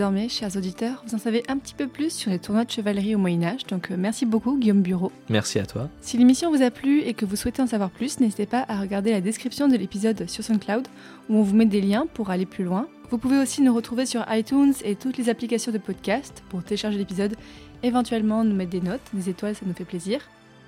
Désormais, 0.05 0.29
chers 0.29 0.55
auditeurs, 0.55 1.03
vous 1.07 1.15
en 1.15 1.17
savez 1.17 1.41
un 1.47 1.57
petit 1.57 1.73
peu 1.73 1.87
plus 1.87 2.13
sur 2.13 2.29
les 2.29 2.37
tournois 2.37 2.63
de 2.63 2.69
chevalerie 2.69 3.15
au 3.15 3.17
Moyen-Âge, 3.17 3.65
donc 3.65 3.89
euh, 3.89 3.95
merci 3.97 4.27
beaucoup 4.27 4.55
Guillaume 4.55 4.83
Bureau. 4.83 5.11
Merci 5.29 5.57
à 5.57 5.65
toi. 5.65 5.89
Si 5.99 6.15
l'émission 6.15 6.51
vous 6.51 6.61
a 6.61 6.69
plu 6.69 6.99
et 6.99 7.15
que 7.15 7.25
vous 7.25 7.35
souhaitez 7.35 7.63
en 7.63 7.65
savoir 7.65 7.89
plus, 7.89 8.19
n'hésitez 8.19 8.45
pas 8.45 8.65
à 8.67 8.79
regarder 8.79 9.09
la 9.09 9.19
description 9.19 9.67
de 9.67 9.75
l'épisode 9.75 10.29
sur 10.29 10.43
SoundCloud 10.43 10.87
où 11.27 11.37
on 11.37 11.41
vous 11.41 11.55
met 11.55 11.65
des 11.65 11.81
liens 11.81 12.05
pour 12.13 12.29
aller 12.29 12.45
plus 12.45 12.63
loin. 12.63 12.87
Vous 13.09 13.17
pouvez 13.17 13.39
aussi 13.39 13.63
nous 13.63 13.73
retrouver 13.73 14.05
sur 14.05 14.23
iTunes 14.29 14.75
et 14.83 14.95
toutes 14.95 15.17
les 15.17 15.27
applications 15.27 15.71
de 15.71 15.79
podcast 15.79 16.43
pour 16.49 16.63
télécharger 16.63 16.99
l'épisode, 16.99 17.35
éventuellement 17.81 18.43
nous 18.43 18.55
mettre 18.55 18.69
des 18.69 18.81
notes, 18.81 19.01
des 19.11 19.31
étoiles, 19.31 19.55
ça 19.55 19.65
nous 19.65 19.73
fait 19.73 19.85
plaisir. 19.85 20.19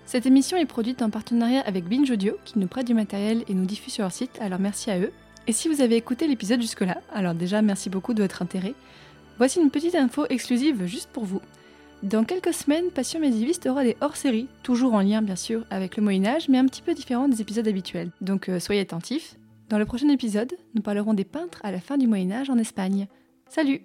Cette 0.08 0.26
émission 0.26 0.58
est 0.58 0.66
produite 0.66 1.04
en 1.04 1.12
partenariat 1.12 1.62
avec 1.62 1.88
Binge 1.88 2.10
Audio 2.10 2.38
qui 2.44 2.58
nous 2.58 2.66
prête 2.66 2.88
du 2.88 2.96
matériel 2.96 3.44
et 3.48 3.54
nous 3.54 3.68
diffuse 3.68 3.94
sur 3.94 4.02
leur 4.02 4.12
site, 4.12 4.32
alors 4.42 4.60
merci 4.60 4.90
à 4.90 4.98
eux. 4.98 5.12
Et 5.46 5.54
si 5.54 5.70
vous 5.70 5.80
avez 5.80 5.96
écouté 5.96 6.28
l'épisode 6.28 6.60
jusque-là, 6.60 6.98
alors 7.14 7.36
déjà 7.36 7.62
merci 7.62 7.92
beaucoup 7.92 8.16
de 8.16 8.24
votre 8.24 8.42
intérêt. 8.42 8.74
Voici 9.38 9.60
une 9.60 9.70
petite 9.70 9.96
info 9.96 10.26
exclusive 10.30 10.86
juste 10.86 11.10
pour 11.12 11.26
vous. 11.26 11.42
Dans 12.04 12.24
quelques 12.24 12.54
semaines, 12.54 12.92
Passion 12.92 13.20
médiéviste 13.20 13.68
aura 13.68 13.84
des 13.84 13.98
hors-séries, 14.02 14.48
toujours 14.64 14.94
en 14.94 15.02
lien 15.02 15.22
bien 15.22 15.36
sûr 15.36 15.64
avec 15.70 15.98
le 15.98 16.04
Moyen 16.04 16.26
Âge, 16.26 16.50
mais 16.50 16.58
un 16.58 16.66
petit 16.66 16.82
peu 16.82 16.94
différents 16.94 17.28
des 17.28 17.42
épisodes 17.42 17.68
habituels. 17.68 18.12
Donc 18.22 18.50
euh, 18.50 18.60
soyez 18.60 18.82
attentifs. 18.82 19.36
Dans 19.70 19.80
le 19.80 19.86
prochain 19.86 20.10
épisode, 20.10 20.54
nous 20.76 20.82
parlerons 20.82 21.14
des 21.14 21.26
peintres 21.26 21.60
à 21.64 21.72
la 21.72 21.80
fin 21.80 21.98
du 21.98 22.08
Moyen 22.08 22.32
Âge 22.32 22.50
en 22.50 22.58
Espagne. 22.58 23.08
Salut 23.50 23.82